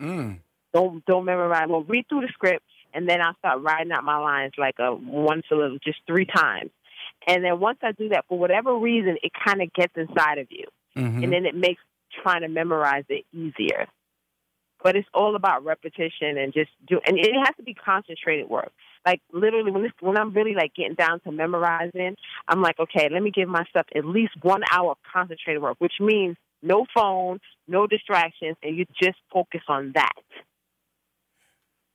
Mm. 0.00 0.40
Don't 0.74 1.04
don't 1.06 1.24
memorize. 1.24 1.68
Well, 1.68 1.82
read 1.82 2.06
through 2.08 2.22
the 2.22 2.28
script, 2.32 2.64
and 2.92 3.08
then 3.08 3.20
I'll 3.20 3.36
start 3.38 3.62
writing 3.62 3.92
out 3.92 4.04
my 4.04 4.18
lines 4.18 4.52
like 4.58 4.76
a 4.78 4.94
once 4.94 5.44
a 5.50 5.54
little, 5.54 5.78
just 5.82 5.98
three 6.06 6.26
times. 6.26 6.70
And 7.26 7.44
then 7.44 7.60
once 7.60 7.78
I 7.82 7.92
do 7.92 8.08
that, 8.10 8.26
for 8.28 8.38
whatever 8.38 8.76
reason, 8.76 9.16
it 9.22 9.32
kind 9.32 9.62
of 9.62 9.72
gets 9.72 9.94
inside 9.96 10.38
of 10.38 10.48
you, 10.50 10.66
Mhm. 10.96 11.24
and 11.24 11.32
then 11.32 11.46
it 11.46 11.54
makes 11.54 11.82
trying 12.22 12.42
to 12.42 12.48
memorize 12.48 13.04
it 13.08 13.24
easier. 13.32 13.86
But 14.82 14.96
it's 14.96 15.08
all 15.14 15.34
about 15.34 15.64
repetition 15.64 16.38
and 16.38 16.52
just 16.52 16.70
do, 16.86 17.00
and 17.06 17.18
it 17.18 17.34
has 17.34 17.54
to 17.56 17.62
be 17.62 17.74
concentrated 17.74 18.48
work. 18.48 18.72
Like 19.06 19.20
literally, 19.32 19.70
when 19.70 19.84
this, 19.84 19.92
when 20.00 20.18
I'm 20.18 20.32
really 20.32 20.54
like 20.54 20.74
getting 20.74 20.94
down 20.94 21.20
to 21.20 21.30
memorizing, 21.30 22.16
I'm 22.48 22.60
like, 22.60 22.80
okay, 22.80 23.08
let 23.10 23.22
me 23.22 23.30
give 23.30 23.48
myself 23.48 23.86
at 23.94 24.04
least 24.04 24.32
one 24.42 24.62
hour 24.70 24.90
of 24.90 24.98
concentrated 25.10 25.62
work, 25.62 25.76
which 25.78 25.94
means 26.00 26.36
no 26.60 26.86
phone, 26.92 27.38
no 27.68 27.86
distractions, 27.86 28.56
and 28.62 28.76
you 28.76 28.84
just 29.00 29.18
focus 29.32 29.60
on 29.68 29.92
that, 29.94 30.10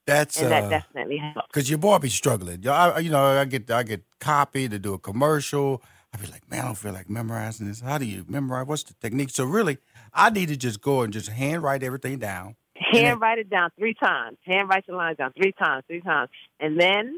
That's 0.08 0.38
and 0.38 0.47
uh, 0.47 0.50
that 0.50 0.69
definitely 0.69 1.17
helps. 1.17 1.52
Cause 1.52 1.69
your 1.69 1.80
boy 1.80 1.97
be 2.00 2.10
struggling. 2.10 2.65
I, 2.67 3.00
you 3.00 3.12
know, 3.12 3.24
I 3.24 3.45
get 3.45 3.69
I 3.69 3.84
get 3.84 4.04
copy 4.19 4.69
to 4.69 4.80
do 4.80 4.93
a 4.93 5.00
commercial. 5.00 5.84
I 6.13 6.17
be 6.17 6.28
like, 6.28 6.50
man, 6.50 6.62
I 6.62 6.65
don't 6.65 6.78
feel 6.78 6.93
like 6.93 7.10
memorizing 7.10 7.67
this. 7.67 7.82
How 7.82 7.97
do 7.97 8.06
you 8.06 8.26
memorize? 8.28 8.67
What's 8.67 8.84
the 8.84 8.93
technique? 8.95 9.30
So 9.32 9.43
really, 9.45 9.78
I 10.13 10.30
need 10.30 10.47
to 10.50 10.58
just 10.58 10.82
go 10.82 11.02
and 11.02 11.12
just 11.12 11.30
handwrite 11.30 11.84
everything 11.84 12.19
down. 12.19 12.56
Hand 12.91 13.21
write 13.21 13.39
it 13.39 13.49
down 13.49 13.69
three 13.77 13.93
times. 13.93 14.38
Hand 14.45 14.69
write 14.69 14.86
your 14.88 14.97
lines 14.97 15.17
down 15.17 15.32
three 15.34 15.51
times, 15.54 15.84
three 15.88 16.01
times, 16.01 16.30
and 16.60 16.80
then 16.80 17.17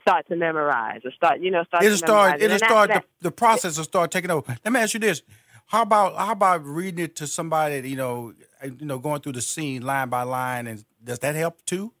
start 0.00 0.26
to 0.28 0.36
memorize 0.36 1.00
or 1.04 1.12
start, 1.12 1.40
you 1.40 1.50
know, 1.50 1.64
start 1.64 1.84
It'll 1.84 1.94
to 1.94 1.98
start. 1.98 2.40
memorize. 2.40 2.42
It'll 2.42 2.58
start. 2.68 2.90
The, 2.90 3.02
the 3.20 3.30
process 3.30 3.76
will 3.76 3.84
start 3.84 4.10
taking 4.10 4.30
over. 4.30 4.56
Let 4.64 4.72
me 4.72 4.80
ask 4.80 4.94
you 4.94 5.00
this: 5.00 5.22
How 5.66 5.82
about 5.82 6.16
how 6.16 6.32
about 6.32 6.64
reading 6.64 7.04
it 7.04 7.16
to 7.16 7.26
somebody? 7.26 7.80
that, 7.80 7.88
You 7.88 7.96
know, 7.96 8.32
uh, 8.62 8.66
you 8.78 8.86
know, 8.86 8.98
going 8.98 9.20
through 9.20 9.32
the 9.32 9.42
scene 9.42 9.82
line 9.82 10.08
by 10.08 10.22
line, 10.22 10.66
and 10.66 10.84
does 11.02 11.18
that 11.20 11.34
help 11.34 11.64
too? 11.66 11.92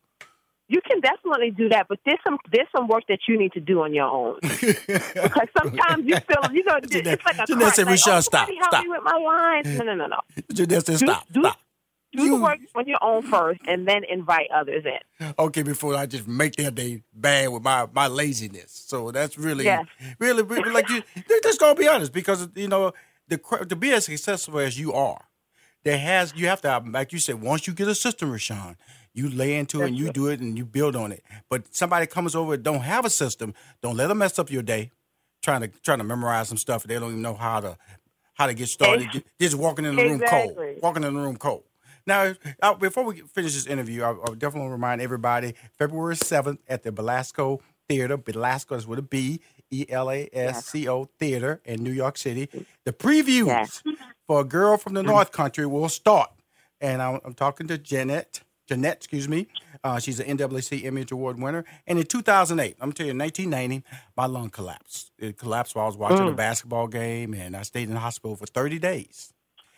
you 0.66 0.80
can 0.80 0.98
definitely 1.00 1.50
do 1.50 1.68
that, 1.68 1.86
but 1.90 1.98
there's 2.06 2.18
some 2.24 2.38
there's 2.50 2.66
some 2.74 2.88
work 2.88 3.04
that 3.08 3.18
you 3.28 3.38
need 3.38 3.52
to 3.52 3.60
do 3.60 3.82
on 3.82 3.92
your 3.92 4.06
own. 4.06 4.38
Because 4.42 5.48
sometimes 5.58 6.04
you 6.06 6.16
feel, 6.16 6.52
you 6.52 6.64
know, 6.64 6.78
Jeanette- 6.88 7.14
it's 7.14 7.24
like 7.26 7.38
a 7.38 7.46
Jeanette 7.46 7.74
said, 7.74 7.84
like, 7.84 7.90
"Rushion, 7.92 8.12
oh, 8.14 8.20
stop, 8.20 8.48
help 8.48 8.62
stop." 8.64 8.82
me 8.84 8.88
with 8.90 9.02
my 9.04 9.18
lines. 9.18 9.78
No, 9.78 9.84
no, 9.84 9.94
no, 9.94 10.06
no. 10.06 10.20
Say, 10.54 10.64
Do- 10.64 10.80
stop, 10.96 11.26
do- 11.30 11.40
stop. 11.42 11.58
Do 12.16 12.22
the 12.22 12.34
You- 12.36 12.42
work 12.42 12.58
on 12.74 12.86
your 12.86 12.98
own 13.02 13.22
first, 13.22 13.60
and 13.66 13.86
then 13.88 14.04
invite 14.04 14.48
others 14.50 14.84
in. 14.84 15.34
okay 15.38 15.62
before 15.62 15.94
I 15.96 16.06
just 16.06 16.26
make 16.28 16.56
their 16.56 16.70
day 16.70 17.02
bad 17.12 17.48
with 17.50 17.62
my 17.62 17.86
my 17.92 18.06
laziness. 18.06 18.70
So 18.86 19.10
that's 19.10 19.36
really, 19.38 19.64
Yes. 19.64 19.86
really, 20.18 20.42
really 20.42 20.70
like 20.70 20.88
you. 20.88 21.02
Just 21.42 21.60
gonna 21.60 21.74
be 21.74 21.88
honest 21.88 22.12
because 22.12 22.48
you 22.54 22.68
know 22.68 22.92
the 23.28 23.38
to 23.68 23.76
be 23.76 23.92
as 23.92 24.04
successful 24.06 24.58
as 24.58 24.78
you 24.78 24.92
are, 24.92 25.22
there 25.82 25.98
has 25.98 26.32
you 26.36 26.46
have 26.46 26.60
to 26.62 26.68
have, 26.70 26.86
like 26.88 27.12
you 27.12 27.18
said. 27.18 27.40
Once 27.40 27.66
you 27.66 27.72
get 27.74 27.88
a 27.88 27.94
system, 27.94 28.30
Rushion, 28.30 28.76
you 29.12 29.28
lay 29.28 29.54
into 29.56 29.82
it 29.82 29.86
and 29.88 29.96
you 29.98 30.12
do 30.12 30.28
it 30.28 30.40
and 30.40 30.56
you 30.58 30.64
build 30.64 30.94
on 30.96 31.12
it. 31.12 31.22
But 31.48 31.74
somebody 31.74 32.06
comes 32.06 32.34
over 32.34 32.54
and 32.54 32.62
don't 32.62 32.80
have 32.82 33.04
a 33.04 33.10
system, 33.10 33.54
don't 33.82 33.96
let 33.96 34.08
them 34.08 34.18
mess 34.18 34.38
up 34.38 34.50
your 34.50 34.62
day. 34.62 34.90
Trying 35.42 35.60
to 35.62 35.68
trying 35.68 35.98
to 35.98 36.04
memorize 36.04 36.48
some 36.48 36.56
stuff 36.58 36.84
they 36.84 36.94
don't 36.98 37.10
even 37.10 37.22
know 37.22 37.34
how 37.34 37.60
to 37.60 37.76
how 38.34 38.46
to 38.46 38.54
get 38.54 38.68
started. 38.68 39.22
Just 39.40 39.54
walking 39.56 39.84
in 39.84 39.94
the 39.94 40.02
room 40.02 40.20
cold, 40.20 40.58
walking 40.82 41.04
in 41.04 41.14
the 41.14 41.20
room 41.20 41.36
cold. 41.36 41.64
Now, 42.06 42.34
uh, 42.62 42.74
before 42.74 43.04
we 43.04 43.20
finish 43.20 43.54
this 43.54 43.66
interview, 43.66 44.02
I, 44.02 44.10
I 44.12 44.34
definitely 44.36 44.70
remind 44.70 45.00
everybody 45.00 45.54
February 45.78 46.16
7th 46.16 46.58
at 46.68 46.82
the 46.82 46.92
Belasco 46.92 47.60
Theater. 47.88 48.16
Belasco 48.16 48.74
is 48.76 48.86
with 48.86 48.98
a 48.98 49.02
B, 49.02 49.40
E 49.70 49.86
L 49.88 50.10
A 50.10 50.28
S 50.32 50.66
C 50.66 50.88
O 50.88 51.04
Theater 51.18 51.60
in 51.64 51.82
New 51.82 51.92
York 51.92 52.18
City. 52.18 52.48
The 52.84 52.92
previews 52.92 53.46
Yes. 53.46 53.82
for 54.26 54.40
A 54.40 54.44
Girl 54.44 54.76
from 54.76 54.94
the 54.94 55.02
North 55.02 55.32
Country 55.32 55.66
will 55.66 55.88
start. 55.88 56.30
And 56.80 57.00
I'm, 57.00 57.20
I'm 57.24 57.34
talking 57.34 57.66
to 57.68 57.78
Jeanette 57.78 58.42
Jeanette, 58.66 58.96
excuse 58.96 59.28
me. 59.28 59.46
Uh, 59.82 59.98
she's 59.98 60.20
an 60.20 60.38
NAAC 60.38 60.84
Image 60.84 61.12
Award 61.12 61.38
winner. 61.38 61.66
And 61.86 61.98
in 61.98 62.06
2008, 62.06 62.76
I'm 62.80 62.92
telling 62.92 63.08
you, 63.08 63.10
in 63.10 63.18
1990, 63.18 63.86
my 64.16 64.24
lung 64.24 64.48
collapsed. 64.48 65.12
It 65.18 65.36
collapsed 65.36 65.74
while 65.76 65.84
I 65.84 65.88
was 65.88 65.98
watching 65.98 66.26
a 66.28 66.30
Mm. 66.32 66.36
basketball 66.36 66.86
game, 66.86 67.34
and 67.34 67.54
I 67.54 67.60
stayed 67.62 67.88
in 67.88 67.94
the 67.94 68.00
hospital 68.00 68.36
for 68.36 68.46
30 68.46 68.78
days. 68.78 69.34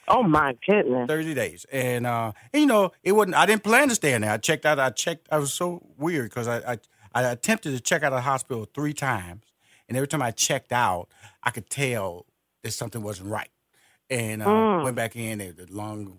Oh 0.09 0.23
my 0.23 0.57
goodness. 0.66 1.07
30 1.09 1.35
days. 1.35 1.66
And, 1.73 2.07
uh, 2.07 2.33
and, 2.53 2.61
you 2.61 2.66
know, 2.66 2.92
it 3.03 3.12
wasn't, 3.12 3.35
I 3.37 3.47
didn't 3.47 3.64
plan 3.64 3.88
to 3.88 3.95
stay 3.95 4.12
in 4.14 4.23
there. 4.23 4.31
I 4.33 4.37
checked 4.38 4.64
out, 4.66 4.79
I 4.79 4.90
checked, 4.90 5.29
I 5.31 5.38
was 5.38 5.53
so 5.53 5.83
weird 5.97 6.31
because 6.31 6.49
I, 6.49 6.73
I, 6.75 6.79
I 7.14 7.23
attempted 7.25 7.73
to 7.73 7.81
check 7.81 8.03
out 8.03 8.12
of 8.12 8.19
the 8.19 8.23
hospital 8.23 8.66
three 8.75 8.92
times. 8.92 9.42
And 9.88 9.97
every 9.97 10.09
time 10.09 10.23
I 10.23 10.31
checked 10.33 10.73
out, 10.73 11.09
I 11.42 11.51
could 11.51 11.71
tell 11.71 12.27
that 12.62 12.73
something 12.73 13.03
wasn't 13.03 13.31
right. 13.31 13.51
And 14.11 14.42
uh, 14.42 14.47
Mm. 14.47 14.83
went 14.85 14.97
back 14.97 15.16
in, 15.16 15.40
and 15.40 15.57
the 15.57 15.66
lung 15.73 16.19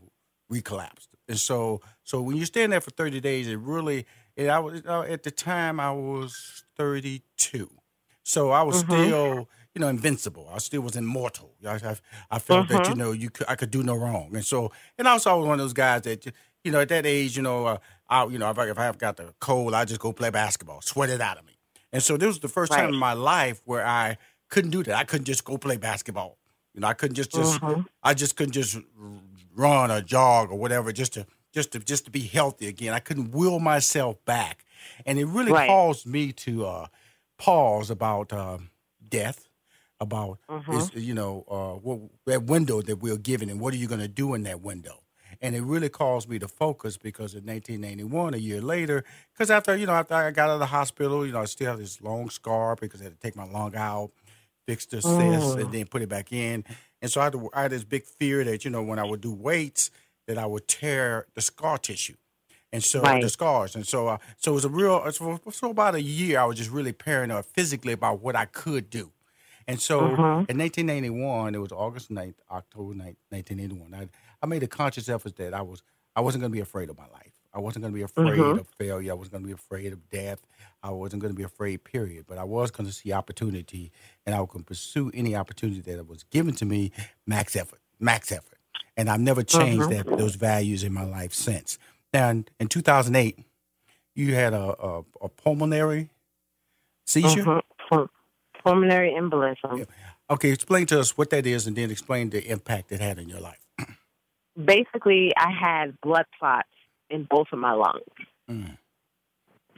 recollapsed. 0.52 1.08
And 1.30 1.40
so, 1.40 1.82
so 2.04 2.22
when 2.22 2.36
you 2.38 2.46
stay 2.46 2.64
in 2.64 2.70
there 2.70 2.82
for 2.82 2.92
30 2.92 3.20
days, 3.22 3.48
it 3.48 3.58
really, 3.60 4.06
it, 4.36 4.48
I 4.50 4.60
was, 4.60 4.82
uh, 4.86 5.02
at 5.02 5.24
the 5.24 5.32
time, 5.32 5.80
I 5.80 5.92
was 5.92 6.64
32. 6.78 7.70
So 8.24 8.52
I 8.52 8.62
was 8.64 8.84
Mhm. 8.84 8.90
still, 8.90 9.50
you 9.78 9.82
know, 9.82 9.90
invincible. 9.90 10.50
I 10.52 10.58
still 10.58 10.82
was 10.82 10.96
immortal. 10.96 11.54
I, 11.64 11.74
I, 11.76 11.96
I 12.32 12.40
felt 12.40 12.68
that 12.70 12.88
you 12.88 12.96
Mhm. 12.96 12.98
know 12.98 13.12
you 13.12 13.30
could, 13.30 13.46
I 13.48 13.56
could 13.56 13.70
do 13.70 13.84
no 13.84 13.94
wrong, 13.96 14.36
and 14.36 14.44
so 14.44 14.72
and 14.98 15.08
I 15.08 15.14
was 15.14 15.28
always 15.28 15.46
one 15.48 15.60
of 15.60 15.64
those 15.64 15.74
guys 15.74 16.02
that 16.02 16.26
you 16.64 16.72
know 16.72 16.80
at 16.82 16.90
that 16.90 17.06
age, 17.06 17.38
you 17.38 17.44
know, 17.44 17.68
uh, 17.68 17.78
I 18.10 18.26
you 18.26 18.40
know 18.40 18.50
if 18.50 18.58
I 18.58 18.70
if 18.70 18.80
I 18.80 18.86
have 18.86 18.98
got 18.98 19.18
the 19.18 19.36
cold, 19.40 19.76
I 19.76 19.86
just 19.86 20.00
go 20.00 20.12
play 20.14 20.32
basketball, 20.32 20.82
sweat 20.82 21.12
it 21.12 21.22
out 21.22 21.38
of 21.38 21.46
me. 21.46 21.60
And 21.94 22.02
so 22.02 22.18
this 22.18 22.26
was 22.26 22.40
the 22.40 22.48
first 22.48 22.72
time 22.74 22.90
in 22.90 22.96
my 22.96 23.14
life 23.14 23.62
where 23.66 23.86
I 23.86 24.18
couldn't 24.50 24.72
do 24.72 24.82
that. 24.82 24.96
I 24.96 25.04
couldn't 25.04 25.26
just 25.26 25.44
go 25.46 25.60
play 25.60 25.78
basketball. 25.78 26.40
You 26.74 26.82
know, 26.82 26.88
I 26.88 26.94
couldn't 26.96 27.14
just 27.16 27.30
just 27.30 27.62
Mhm. 27.62 27.86
I 28.02 28.16
just 28.16 28.36
couldn't 28.36 28.54
just 28.54 28.80
run 29.56 29.92
or 29.92 30.02
jog 30.02 30.50
or 30.52 30.58
whatever 30.58 30.92
just 30.92 31.14
to 31.14 31.28
just 31.54 31.72
to 31.74 31.80
just 31.80 32.06
to 32.06 32.12
be 32.12 32.22
healthy 32.22 32.68
again. 32.68 32.96
I 32.96 33.00
couldn't 33.00 33.30
will 33.32 33.60
myself 33.60 34.24
back, 34.26 34.66
and 35.06 35.20
it 35.20 35.26
really 35.26 35.54
Right. 35.54 35.68
caused 35.68 36.08
me 36.08 36.32
to 36.34 36.66
uh, 36.66 36.88
pause 37.38 37.90
about 37.92 38.34
uh, 38.34 38.58
death, 39.08 39.47
about 40.00 40.40
is 40.70 40.92
you 40.94 41.14
know 41.14 41.44
uh, 41.50 41.80
what 41.80 42.00
that 42.26 42.44
window 42.44 42.82
that 42.82 42.98
we're 42.98 43.18
given, 43.18 43.50
and 43.50 43.60
what 43.60 43.74
are 43.74 43.78
you 43.78 43.88
going 43.88 44.02
to 44.02 44.08
do 44.08 44.34
in 44.34 44.44
that 44.44 44.62
window? 44.62 45.04
And 45.42 45.56
it 45.56 45.62
really 45.62 45.90
caused 45.90 46.28
me 46.30 46.40
to 46.40 46.48
focus 46.48 46.98
because 46.98 47.36
in 47.36 47.46
1991, 47.46 48.34
a 48.34 48.38
year 48.38 48.62
later, 48.62 49.04
because 49.34 49.52
after 49.52 49.76
you 49.76 49.86
know 49.86 49.94
after 49.94 50.14
I 50.16 50.32
got 50.32 50.50
out 50.50 50.56
of 50.56 50.60
the 50.60 50.66
hospital, 50.68 51.26
you 51.26 51.32
know 51.32 51.42
I 51.42 51.46
still 51.46 51.68
have 51.70 51.80
this 51.80 52.02
long 52.02 52.30
scar 52.30 52.76
because 52.76 53.02
I 53.02 53.06
had 53.06 53.14
to 53.14 53.20
take 53.20 53.36
my 53.36 53.46
lung 53.46 53.76
out, 53.76 54.12
fix 54.68 54.86
the 54.86 55.02
cyst, 55.02 55.58
Mm. 55.58 55.62
and 55.62 55.72
then 55.72 55.86
put 55.88 56.02
it 56.02 56.10
back 56.10 56.32
in. 56.32 56.64
And 57.02 57.12
so 57.12 57.22
I 57.22 57.26
had, 57.26 57.34
to, 57.34 57.50
I 57.54 57.62
had 57.64 57.72
this 57.72 57.84
big 57.84 58.06
fear 58.06 58.44
that 58.44 58.66
you 58.66 58.72
know 58.72 58.82
when 58.84 59.00
I 59.00 59.04
would 59.04 59.22
do 59.22 59.32
weights 59.32 59.92
that 60.28 60.38
I 60.38 60.46
would 60.46 60.68
tear 60.68 61.28
the 61.36 61.42
scar 61.42 61.78
tissue, 61.78 62.16
and 62.74 62.84
so 62.84 63.02
Right. 63.02 63.22
the 63.22 63.30
scars. 63.30 63.76
And 63.76 63.88
so 63.88 64.08
uh, 64.08 64.18
so 64.38 64.52
it 64.52 64.56
was 64.56 64.66
a 64.66 64.70
real 64.70 65.12
so, 65.12 65.40
so 65.52 65.70
about 65.72 65.96
a 65.96 66.02
year 66.02 66.40
I 66.40 66.46
was 66.46 66.58
just 66.58 66.72
really 66.72 66.94
paranoid 66.94 67.46
physically 67.46 67.94
about 67.94 68.22
what 68.22 68.36
I 68.36 68.46
could 68.46 68.90
do. 68.90 69.12
And 69.68 69.82
so 69.82 70.02
Mhm. 70.02 70.50
in 70.50 70.58
1981, 70.58 71.54
it 71.54 71.58
was 71.60 71.72
August 71.72 72.10
9th, 72.10 72.36
October 72.50 72.94
9th, 72.94 73.18
1981. 73.32 73.94
I, 73.94 74.08
I 74.42 74.46
made 74.46 74.64
a 74.64 74.68
conscious 74.68 75.10
effort 75.10 75.36
that 75.38 75.54
I 75.54 75.62
was 75.62 75.84
I 76.16 76.22
wasn't 76.22 76.42
going 76.42 76.52
to 76.52 76.56
be 76.56 76.62
afraid 76.62 76.90
of 76.90 76.98
my 76.98 77.06
life. 77.10 77.34
I 77.54 77.60
wasn't 77.60 77.84
going 77.84 77.94
to 77.94 77.96
be 77.96 78.02
afraid 78.02 78.40
Mhm. 78.40 78.60
of 78.60 78.68
failure. 78.70 79.12
I 79.12 79.14
wasn't 79.14 79.34
going 79.34 79.44
to 79.44 79.48
be 79.48 79.54
afraid 79.54 79.94
of 79.94 80.10
death. 80.10 80.40
I 80.82 80.90
wasn't 80.90 81.22
going 81.22 81.32
to 81.32 81.38
be 81.38 81.44
afraid, 81.44 81.84
period. 81.84 82.26
But 82.28 82.40
I 82.40 82.44
was 82.44 82.72
going 82.72 82.88
to 82.88 82.94
see 82.94 83.12
opportunity, 83.14 83.92
and 84.26 84.34
I 84.34 84.40
was 84.40 84.50
going 84.50 84.64
to 84.64 84.68
pursue 84.68 85.12
any 85.14 85.36
opportunity 85.36 85.82
that 85.82 86.08
was 86.08 86.24
given 86.24 86.56
to 86.56 86.66
me, 86.66 86.92
max 87.28 87.56
effort, 87.56 87.82
max 88.00 88.32
effort. 88.32 88.58
And 88.96 89.10
I've 89.12 89.20
never 89.20 89.44
changed 89.44 89.90
that 89.92 90.18
those 90.18 90.34
values 90.36 90.84
in 90.84 90.92
my 90.92 91.04
life 91.04 91.34
since. 91.34 91.78
And 92.12 92.50
in 92.60 92.68
2008, 92.68 93.38
you 94.16 94.34
had 94.34 94.54
a, 94.56 94.76
a, 94.84 95.04
a 95.22 95.30
pulmonary 95.30 96.10
seizure. 97.06 97.44
Mhm. 97.92 98.10
Pul- 98.68 98.74
Pulmonary 98.74 99.12
embolism. 99.18 99.80
Yeah. 99.80 99.86
Okay, 100.30 100.50
explain 100.52 100.86
to 100.88 101.00
us 101.00 101.18
what 101.18 101.30
that 101.30 101.46
is, 101.46 101.68
and 101.68 101.76
then 101.76 101.90
explain 101.92 102.30
the 102.30 102.46
impact 102.50 102.92
it 102.92 103.00
had 103.00 103.18
in 103.18 103.30
your 103.30 103.40
life. 103.40 103.60
Basically, 104.64 105.32
I 105.38 105.52
had 105.52 106.00
blood 106.02 106.26
clots 106.40 106.68
in 107.10 107.28
both 107.30 107.48
of 107.54 107.60
my 107.60 107.74
lungs. 107.74 108.02
Mm. 108.50 108.78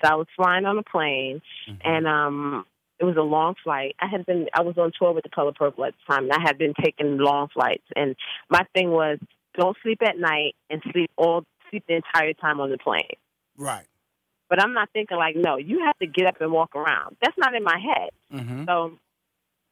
So 0.01 0.09
I 0.11 0.15
was 0.15 0.27
flying 0.35 0.65
on 0.65 0.77
a 0.77 0.83
plane, 0.83 1.41
Mhm. 1.67 1.77
and 1.83 2.07
um, 2.07 2.65
it 2.97 3.03
was 3.03 3.17
a 3.17 3.21
long 3.21 3.55
flight. 3.63 3.95
I 3.99 4.07
had 4.07 4.25
been, 4.25 4.47
I 4.53 4.61
was 4.61 4.77
on 4.77 4.91
tour 4.97 5.11
with 5.13 5.23
the 5.23 5.29
Color 5.29 5.51
Purple 5.51 5.83
at 5.85 5.93
the 5.93 6.13
time, 6.13 6.23
and 6.23 6.33
I 6.33 6.41
had 6.41 6.57
been 6.57 6.73
taking 6.81 7.17
long 7.17 7.49
flights. 7.49 7.83
And 7.95 8.15
my 8.49 8.65
thing 8.73 8.91
was, 8.91 9.19
don't 9.57 9.75
sleep 9.83 9.99
at 10.01 10.17
night 10.17 10.55
and 10.69 10.81
sleep 10.91 11.11
all 11.17 11.43
sleep 11.69 11.83
the 11.87 11.95
entire 11.95 12.33
time 12.33 12.59
on 12.61 12.71
the 12.71 12.77
plane. 12.77 13.17
Right. 13.57 13.85
But 14.49 14.61
I'm 14.61 14.73
not 14.73 14.89
thinking 14.91 15.17
like, 15.17 15.35
no, 15.35 15.57
you 15.57 15.85
have 15.85 15.97
to 15.99 16.07
get 16.07 16.25
up 16.25 16.41
and 16.41 16.51
walk 16.51 16.75
around. 16.75 17.17
That's 17.21 17.37
not 17.37 17.53
in 17.55 17.63
my 17.63 17.79
head. 17.79 18.09
Mm-hmm. 18.33 18.65
So 18.65 18.97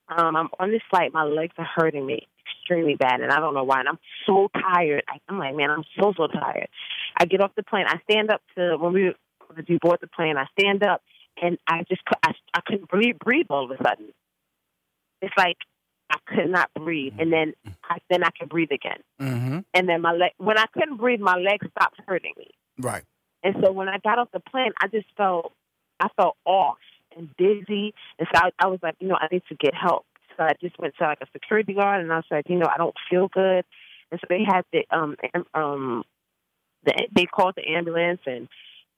um, 0.09 0.35
I'm 0.35 0.49
on 0.59 0.71
this 0.71 0.81
flight. 0.89 1.13
My 1.13 1.23
legs 1.23 1.53
are 1.57 1.67
hurting 1.75 2.05
me 2.05 2.27
extremely 2.61 2.95
bad, 2.95 3.21
and 3.21 3.31
I 3.31 3.39
don't 3.39 3.53
know 3.53 3.63
why. 3.63 3.79
And 3.79 3.89
I'm 3.89 3.99
so 4.25 4.49
tired. 4.53 5.03
I, 5.07 5.17
I'm 5.27 5.39
like, 5.39 5.55
man, 5.55 5.69
I'm 5.69 5.83
so 5.99 6.13
so 6.15 6.27
tired. 6.27 6.69
I 7.17 7.25
get 7.25 7.41
off 7.41 7.51
the 7.55 7.63
plane. 7.63 7.85
I 7.87 7.99
stand 8.09 8.29
up 8.31 8.41
to 8.55 8.77
when 8.77 8.93
we 8.93 9.13
when 9.47 9.65
we 9.67 9.77
board 9.81 9.99
the 10.01 10.07
plane. 10.07 10.37
I 10.37 10.45
stand 10.59 10.83
up, 10.83 11.01
and 11.41 11.57
I 11.67 11.83
just 11.89 12.01
I, 12.23 12.33
I 12.53 12.61
couldn't 12.65 12.89
breathe, 12.89 13.17
breathe 13.19 13.47
all 13.49 13.65
of 13.65 13.71
a 13.71 13.83
sudden. 13.83 14.07
It's 15.21 15.33
like 15.37 15.57
I 16.09 16.17
could 16.27 16.49
not 16.49 16.69
breathe, 16.73 17.13
and 17.19 17.31
then 17.31 17.53
I, 17.83 17.97
then 18.09 18.23
I 18.23 18.29
could 18.37 18.49
breathe 18.49 18.71
again. 18.71 18.99
Mm-hmm. 19.19 19.59
And 19.73 19.89
then 19.89 20.01
my 20.01 20.13
leg 20.13 20.31
when 20.37 20.57
I 20.57 20.65
couldn't 20.73 20.97
breathe, 20.97 21.19
my 21.19 21.35
legs 21.35 21.67
stopped 21.71 21.99
hurting 22.05 22.33
me. 22.37 22.51
Right. 22.77 23.03
And 23.47 23.55
so 23.63 23.71
when 23.71 23.87
I 23.87 23.97
got 23.99 24.19
off 24.19 24.27
the 24.33 24.41
plane, 24.41 24.73
I 24.81 24.87
just 24.87 25.07
felt 25.15 25.53
I 26.01 26.09
felt 26.17 26.35
off 26.43 26.79
and 27.15 27.29
dizzy. 27.37 27.93
And 28.19 28.27
so 28.33 28.41
I, 28.43 28.49
I 28.59 28.67
was 28.67 28.79
like, 28.83 28.95
you 28.99 29.07
know, 29.07 29.15
I 29.17 29.29
need 29.31 29.43
to 29.47 29.55
get 29.55 29.73
help. 29.73 30.05
So 30.35 30.43
I 30.43 30.51
just 30.59 30.77
went 30.77 30.95
to 30.97 31.05
like 31.05 31.19
a 31.21 31.27
security 31.31 31.73
guard, 31.73 32.01
and 32.01 32.11
I 32.11 32.17
was 32.17 32.25
like, 32.29 32.49
you 32.49 32.57
know, 32.57 32.67
I 32.67 32.77
don't 32.77 32.95
feel 33.09 33.29
good. 33.29 33.63
And 34.11 34.19
so 34.19 34.27
they 34.27 34.43
had 34.45 34.63
the 34.73 34.83
um 34.91 35.15
um 35.53 36.03
the 36.83 37.07
they 37.15 37.23
called 37.23 37.53
the 37.55 37.65
ambulance 37.73 38.19
and 38.25 38.49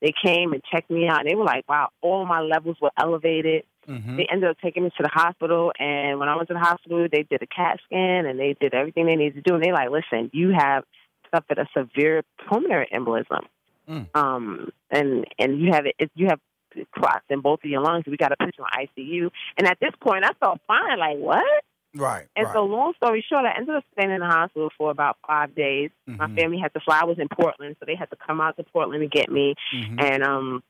they 0.01 0.13
came 0.25 0.53
and 0.53 0.63
checked 0.63 0.89
me 0.89 1.07
out. 1.07 1.19
And 1.19 1.29
they 1.29 1.35
were 1.35 1.45
like, 1.45 1.69
wow, 1.69 1.89
all 2.01 2.25
my 2.25 2.41
levels 2.41 2.77
were 2.81 2.91
elevated. 2.97 3.65
Mm-hmm. 3.87 4.17
They 4.17 4.27
ended 4.31 4.49
up 4.49 4.57
taking 4.63 4.83
me 4.83 4.89
to 4.97 5.03
the 5.03 5.09
hospital, 5.13 5.71
and 5.77 6.17
when 6.19 6.27
I 6.27 6.35
went 6.35 6.47
to 6.47 6.55
the 6.55 6.59
hospital, 6.59 7.07
they 7.11 7.21
did 7.21 7.43
a 7.43 7.47
CAT 7.47 7.81
scan 7.85 8.25
and 8.25 8.39
they 8.39 8.55
did 8.59 8.73
everything 8.73 9.05
they 9.05 9.15
needed 9.15 9.43
to 9.43 9.47
do. 9.47 9.53
And 9.53 9.63
they 9.63 9.71
like, 9.71 9.89
listen, 9.91 10.31
you 10.33 10.55
have 10.57 10.85
suffered 11.33 11.59
a 11.59 11.67
severe 11.77 12.23
pulmonary 12.47 12.87
embolism, 12.91 13.45
Mm. 13.89 14.07
um, 14.13 14.69
and 14.91 15.25
and 15.39 15.59
you 15.59 15.71
have 15.71 15.85
it, 15.85 16.11
you 16.15 16.27
have 16.27 16.39
clots 16.95 17.25
in 17.29 17.41
both 17.41 17.63
of 17.63 17.69
your 17.69 17.81
lungs. 17.81 18.03
We 18.05 18.17
got 18.17 18.29
to 18.29 18.35
put 18.37 18.55
you 18.57 18.63
on 18.63 18.85
ICU. 18.85 19.31
And 19.57 19.67
at 19.67 19.79
this 19.79 19.91
point, 19.99 20.23
I 20.23 20.33
felt 20.39 20.59
fine. 20.67 20.99
Like 20.99 21.17
what? 21.17 21.43
Right. 21.95 22.27
And 22.35 22.45
right. 22.45 22.53
so, 22.53 22.65
long 22.65 22.93
story 22.97 23.25
short, 23.27 23.45
I 23.45 23.57
ended 23.57 23.75
up 23.75 23.83
staying 23.93 24.11
in 24.11 24.19
the 24.19 24.27
hospital 24.27 24.69
for 24.77 24.91
about 24.91 25.17
five 25.27 25.55
days. 25.55 25.89
My 26.05 26.27
Mhm. 26.27 26.35
family 26.39 26.59
had 26.59 26.71
to 26.75 26.79
fly. 26.81 26.99
I 27.01 27.05
was 27.05 27.17
in 27.17 27.27
Portland, 27.29 27.77
so 27.79 27.85
they 27.87 27.95
had 27.95 28.11
to 28.11 28.15
come 28.15 28.39
out 28.39 28.57
to 28.57 28.63
Portland 28.63 29.01
to 29.01 29.07
get 29.07 29.31
me 29.31 29.55
Mhm. 29.73 29.99
and 30.03 30.23
um 30.23 30.63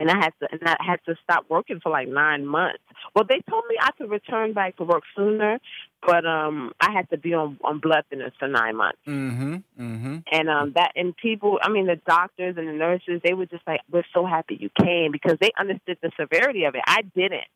and 0.00 0.10
I 0.10 0.16
had 0.16 0.32
to 0.40 0.48
and 0.50 0.60
I 0.64 0.76
had 0.80 0.98
to 1.06 1.14
stop 1.22 1.44
working 1.48 1.78
for 1.80 1.92
like 1.92 2.08
nine 2.08 2.46
months. 2.46 2.82
Well, 3.14 3.24
they 3.28 3.40
told 3.48 3.64
me 3.68 3.76
I 3.80 3.90
could 3.92 4.10
return 4.10 4.52
back 4.54 4.76
to 4.78 4.84
work 4.84 5.02
sooner, 5.14 5.60
but 6.04 6.26
um 6.26 6.72
I 6.80 6.90
had 6.90 7.08
to 7.10 7.18
be 7.18 7.34
on 7.34 7.58
on 7.62 7.78
blood 7.78 8.04
thinners 8.12 8.32
for 8.38 8.48
nine 8.48 8.76
months. 8.76 8.98
Mm-hmm. 9.06 9.54
Mm-hmm. 9.78 10.16
And 10.32 10.50
um 10.50 10.72
that 10.74 10.92
and 10.96 11.14
people, 11.16 11.58
I 11.62 11.68
mean 11.68 11.86
the 11.86 12.00
doctors 12.06 12.56
and 12.56 12.66
the 12.66 12.72
nurses, 12.72 13.20
they 13.22 13.34
were 13.34 13.46
just 13.46 13.66
like, 13.66 13.80
"We're 13.90 14.04
so 14.14 14.26
happy 14.26 14.56
you 14.58 14.70
came," 14.82 15.12
because 15.12 15.36
they 15.40 15.52
understood 15.58 15.98
the 16.02 16.10
severity 16.18 16.64
of 16.64 16.74
it. 16.74 16.82
I 16.86 17.02
didn't. 17.02 17.48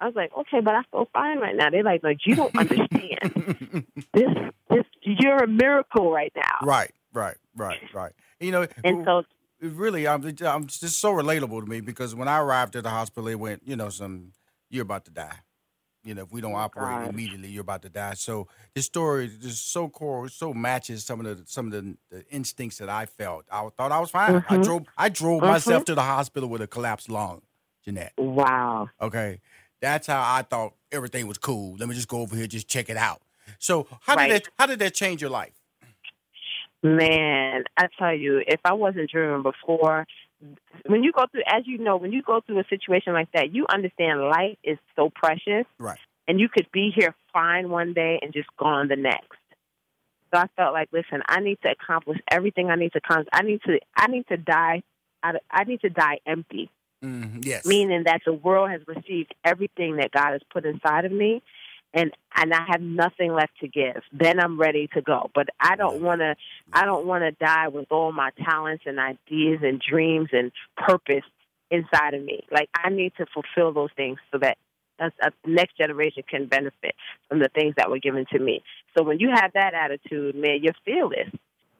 I 0.00 0.06
was 0.06 0.14
like, 0.14 0.32
"Okay, 0.36 0.60
but 0.60 0.74
I 0.74 0.82
feel 0.90 1.08
fine 1.12 1.38
right 1.38 1.56
now." 1.56 1.70
They're 1.70 1.82
like, 1.82 2.02
"Like 2.02 2.18
you 2.24 2.36
don't 2.36 2.56
understand. 2.56 3.86
this 4.14 4.30
this 4.70 4.84
you're 5.02 5.42
a 5.42 5.48
miracle 5.48 6.10
right 6.12 6.32
now." 6.36 6.58
right. 6.62 6.92
Right. 7.12 7.36
Right. 7.54 7.80
Right. 7.92 8.12
You 8.40 8.52
know, 8.52 8.66
And 8.84 9.04
so 9.04 9.24
really, 9.62 10.06
I'm, 10.06 10.24
I'm 10.42 10.66
just 10.66 10.98
so 11.00 11.12
relatable 11.12 11.60
to 11.60 11.66
me 11.66 11.80
because 11.80 12.14
when 12.14 12.28
I 12.28 12.38
arrived 12.40 12.76
at 12.76 12.82
the 12.84 12.90
hospital, 12.90 13.28
it 13.28 13.36
went, 13.36 13.62
you 13.66 13.76
know, 13.76 13.88
some 13.90 14.32
you're 14.70 14.82
about 14.82 15.04
to 15.06 15.10
die. 15.10 15.38
You 16.04 16.14
know, 16.14 16.22
if 16.24 16.32
we 16.32 16.40
don't 16.40 16.54
operate 16.54 17.00
God. 17.00 17.10
immediately, 17.10 17.48
you're 17.48 17.62
about 17.62 17.82
to 17.82 17.88
die. 17.88 18.14
So 18.14 18.48
this 18.74 18.86
story 18.86 19.26
is 19.26 19.36
just 19.38 19.70
so 19.72 19.88
core, 19.88 20.28
so 20.28 20.52
matches 20.52 21.04
some 21.04 21.20
of 21.24 21.26
the 21.38 21.44
some 21.46 21.66
of 21.66 21.72
the, 21.72 21.96
the 22.10 22.26
instincts 22.28 22.78
that 22.78 22.88
I 22.88 23.06
felt. 23.06 23.44
I 23.52 23.68
thought 23.76 23.92
I 23.92 24.00
was 24.00 24.10
fine. 24.10 24.42
I 24.48 24.56
Mhm. 24.56 24.64
drove 24.64 24.82
I 24.96 25.08
drove 25.08 25.42
Mhm. 25.42 25.46
myself 25.46 25.84
to 25.86 25.94
the 25.94 26.02
hospital 26.02 26.48
with 26.48 26.60
a 26.60 26.66
collapsed 26.66 27.08
lung, 27.08 27.42
Jeanette. 27.84 28.14
wow. 28.18 28.90
Okay, 29.00 29.40
that's 29.80 30.06
how 30.08 30.20
I 30.20 30.42
thought 30.42 30.74
everything 30.90 31.26
was 31.28 31.38
cool. 31.38 31.76
Let 31.76 31.88
me 31.88 31.94
just 31.94 32.08
go 32.08 32.20
over 32.20 32.34
here, 32.36 32.46
just 32.48 32.68
check 32.68 32.90
it 32.90 32.96
out. 32.96 33.22
So 33.58 33.86
how 34.02 34.16
Right. 34.16 34.28
did 34.28 34.44
that 34.44 34.52
how 34.58 34.66
did 34.66 34.80
that 34.80 34.94
change 34.94 35.20
your 35.20 35.30
life? 35.30 35.61
Man, 36.82 37.64
I 37.76 37.86
tell 37.98 38.14
you, 38.14 38.42
if 38.46 38.60
I 38.64 38.72
wasn't 38.72 39.10
driven 39.10 39.42
before, 39.42 40.06
when 40.86 41.04
you 41.04 41.12
go 41.12 41.26
through, 41.30 41.42
as 41.46 41.62
you 41.66 41.78
know, 41.78 41.96
when 41.96 42.12
you 42.12 42.22
go 42.22 42.40
through 42.40 42.58
a 42.58 42.64
situation 42.68 43.12
like 43.12 43.30
that, 43.32 43.54
you 43.54 43.66
understand 43.72 44.20
life 44.20 44.58
is 44.64 44.78
so 44.96 45.10
precious, 45.14 45.64
Right. 45.78 45.98
and 46.26 46.40
you 46.40 46.48
could 46.48 46.66
be 46.72 46.90
here 46.94 47.14
fine 47.32 47.70
one 47.70 47.92
day 47.92 48.18
and 48.20 48.32
just 48.32 48.48
gone 48.58 48.88
the 48.88 48.96
next. 48.96 49.38
So 50.34 50.40
I 50.40 50.46
felt 50.56 50.72
like, 50.72 50.88
listen, 50.92 51.22
I 51.28 51.40
need 51.40 51.58
to 51.62 51.70
accomplish 51.70 52.18
everything 52.30 52.70
I 52.70 52.76
need 52.76 52.92
to 52.92 52.98
accomplish. 52.98 53.28
I 53.32 53.42
need 53.42 53.60
to, 53.66 53.78
I 53.96 54.06
need 54.08 54.26
to 54.28 54.36
die. 54.36 54.82
I, 55.22 55.34
I 55.50 55.64
need 55.64 55.82
to 55.82 55.90
die 55.90 56.18
empty. 56.26 56.70
Mm, 57.04 57.44
yes. 57.44 57.66
Meaning 57.66 58.04
that 58.04 58.22
the 58.24 58.32
world 58.32 58.70
has 58.70 58.80
received 58.86 59.34
everything 59.44 59.96
that 59.96 60.10
God 60.10 60.32
has 60.32 60.40
put 60.52 60.64
inside 60.64 61.04
of 61.04 61.12
me, 61.12 61.42
and 61.94 62.12
and 62.34 62.52
I 62.54 62.64
have 62.68 62.80
nothing 62.80 63.32
left 63.32 63.58
to 63.60 63.68
give. 63.68 64.02
Then 64.12 64.40
I'm 64.40 64.58
ready 64.58 64.88
to 64.94 65.02
go. 65.02 65.30
But 65.34 65.48
I 65.60 65.76
don't 65.76 66.00
want 66.02 66.20
to. 66.20 66.34
I 66.72 66.84
don't 66.84 67.06
want 67.06 67.24
to 67.24 67.32
die 67.32 67.68
with 67.68 67.86
all 67.90 68.12
my 68.12 68.30
talents 68.44 68.84
and 68.86 68.98
ideas 68.98 69.60
and 69.62 69.80
dreams 69.80 70.30
and 70.32 70.52
purpose 70.76 71.24
inside 71.70 72.14
of 72.14 72.22
me. 72.22 72.44
Like 72.50 72.68
I 72.74 72.90
need 72.90 73.12
to 73.18 73.26
fulfill 73.26 73.72
those 73.72 73.90
things 73.96 74.18
so 74.30 74.38
that 74.38 74.58
a, 74.98 75.10
a 75.20 75.30
next 75.46 75.76
generation 75.76 76.22
can 76.28 76.46
benefit 76.46 76.94
from 77.28 77.40
the 77.40 77.48
things 77.54 77.74
that 77.76 77.90
were 77.90 77.98
given 77.98 78.26
to 78.32 78.38
me. 78.38 78.62
So 78.96 79.04
when 79.04 79.18
you 79.18 79.30
have 79.34 79.52
that 79.54 79.74
attitude, 79.74 80.34
man, 80.34 80.60
you're 80.62 80.74
fearless 80.84 81.28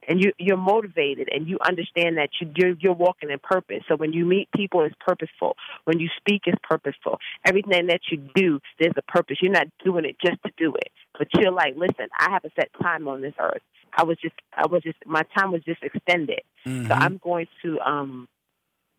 and 0.07 0.21
you 0.21 0.31
you're 0.37 0.57
motivated 0.57 1.29
and 1.31 1.47
you 1.47 1.57
understand 1.67 2.17
that 2.17 2.29
you 2.39 2.51
you're, 2.55 2.75
you're 2.79 2.93
walking 2.93 3.29
in 3.29 3.39
purpose. 3.39 3.83
So 3.87 3.95
when 3.95 4.13
you 4.13 4.25
meet 4.25 4.49
people, 4.55 4.81
it's 4.83 4.95
purposeful. 4.99 5.55
When 5.85 5.99
you 5.99 6.09
speak, 6.17 6.43
it's 6.45 6.57
purposeful. 6.63 7.19
Everything 7.45 7.87
that 7.87 8.01
you 8.11 8.17
do, 8.35 8.59
there's 8.79 8.93
a 8.97 9.11
purpose. 9.11 9.37
You're 9.41 9.51
not 9.51 9.67
doing 9.83 10.05
it 10.05 10.15
just 10.23 10.41
to 10.43 10.51
do 10.57 10.73
it, 10.75 10.91
but 11.17 11.27
you're 11.35 11.51
like, 11.51 11.75
listen, 11.75 12.07
I 12.17 12.31
have 12.31 12.45
a 12.45 12.51
set 12.55 12.69
time 12.81 13.07
on 13.07 13.21
this 13.21 13.33
earth. 13.39 13.61
I 13.95 14.03
was 14.03 14.17
just 14.21 14.35
I 14.55 14.67
was 14.67 14.83
just 14.83 14.97
my 15.05 15.23
time 15.37 15.51
was 15.51 15.63
just 15.63 15.83
extended. 15.83 16.41
Mm-hmm. 16.65 16.87
So 16.87 16.93
I'm 16.93 17.19
going 17.23 17.47
to 17.63 17.79
um 17.79 18.27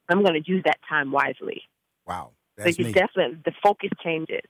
I'm 0.08 0.22
going 0.22 0.42
to 0.42 0.50
use 0.50 0.62
that 0.66 0.78
time 0.88 1.12
wisely. 1.12 1.62
Wow. 2.06 2.30
That's 2.56 2.76
So 2.76 2.82
you 2.82 2.88
me. 2.88 2.92
definitely 2.92 3.38
the 3.44 3.52
focus 3.62 3.90
changes. 4.02 4.42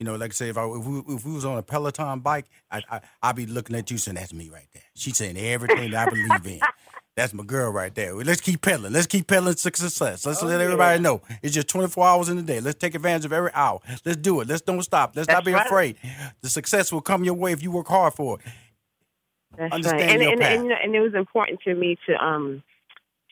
You 0.00 0.06
know, 0.06 0.16
like 0.16 0.30
I 0.30 0.34
say, 0.34 0.48
if 0.48 0.58
I 0.58 0.64
if 0.66 0.84
we, 0.84 1.14
if 1.14 1.24
we 1.24 1.32
was 1.32 1.44
on 1.44 1.56
a 1.56 1.62
Peloton 1.62 2.20
bike, 2.20 2.46
I, 2.70 2.82
I 2.90 3.00
I'd 3.22 3.36
be 3.36 3.46
looking 3.46 3.76
at 3.76 3.90
you 3.90 3.98
saying, 3.98 4.16
"That's 4.16 4.32
me 4.32 4.48
right 4.50 4.66
there." 4.74 4.82
She's 4.94 5.16
saying 5.16 5.36
everything 5.38 5.90
that 5.92 6.08
I 6.08 6.10
believe 6.10 6.46
in. 6.46 6.60
That's 7.16 7.32
my 7.32 7.44
girl 7.44 7.70
right 7.70 7.94
there. 7.94 8.12
Let's 8.16 8.40
keep 8.40 8.60
pedaling. 8.60 8.92
Let's 8.92 9.06
keep 9.06 9.28
pedaling 9.28 9.54
success. 9.54 10.00
Let's 10.26 10.42
Oh, 10.42 10.46
let 10.46 10.58
yeah. 10.58 10.64
everybody 10.64 11.00
know 11.00 11.22
it's 11.44 11.54
just 11.54 11.68
24 11.68 12.04
hours 12.04 12.28
in 12.28 12.38
a 12.38 12.42
day. 12.42 12.60
Let's 12.60 12.76
take 12.76 12.96
advantage 12.96 13.24
of 13.24 13.32
every 13.32 13.52
hour. 13.54 13.78
Let's 14.04 14.16
do 14.18 14.40
it. 14.40 14.48
Let's 14.48 14.62
don't 14.62 14.82
stop. 14.82 15.14
Let's 15.14 15.28
not 15.28 15.44
be 15.44 15.52
right. 15.52 15.64
afraid. 15.64 15.96
The 16.42 16.48
success 16.48 16.90
will 16.90 17.00
come 17.02 17.22
your 17.22 17.34
way 17.34 17.52
if 17.52 17.62
you 17.62 17.70
work 17.70 17.86
hard 17.86 18.14
for 18.14 18.40
it. 18.40 18.46
That's 19.56 19.72
Understand 19.72 20.00
right. 20.00 20.10
And, 20.10 20.22
your 20.22 20.32
and, 20.32 20.40
path. 20.40 20.50
and, 20.54 20.62
you 20.64 20.68
know, 20.70 20.76
and 20.82 20.94
it 20.96 21.00
was 21.00 21.14
important 21.14 21.60
to 21.60 21.74
me 21.76 21.96
to 22.08 22.14
um 22.16 22.64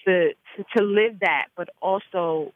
to 0.05 0.29
to, 0.57 0.65
to 0.77 0.85
live 0.85 1.19
that, 1.21 1.47
but 1.57 1.69
also 1.81 2.53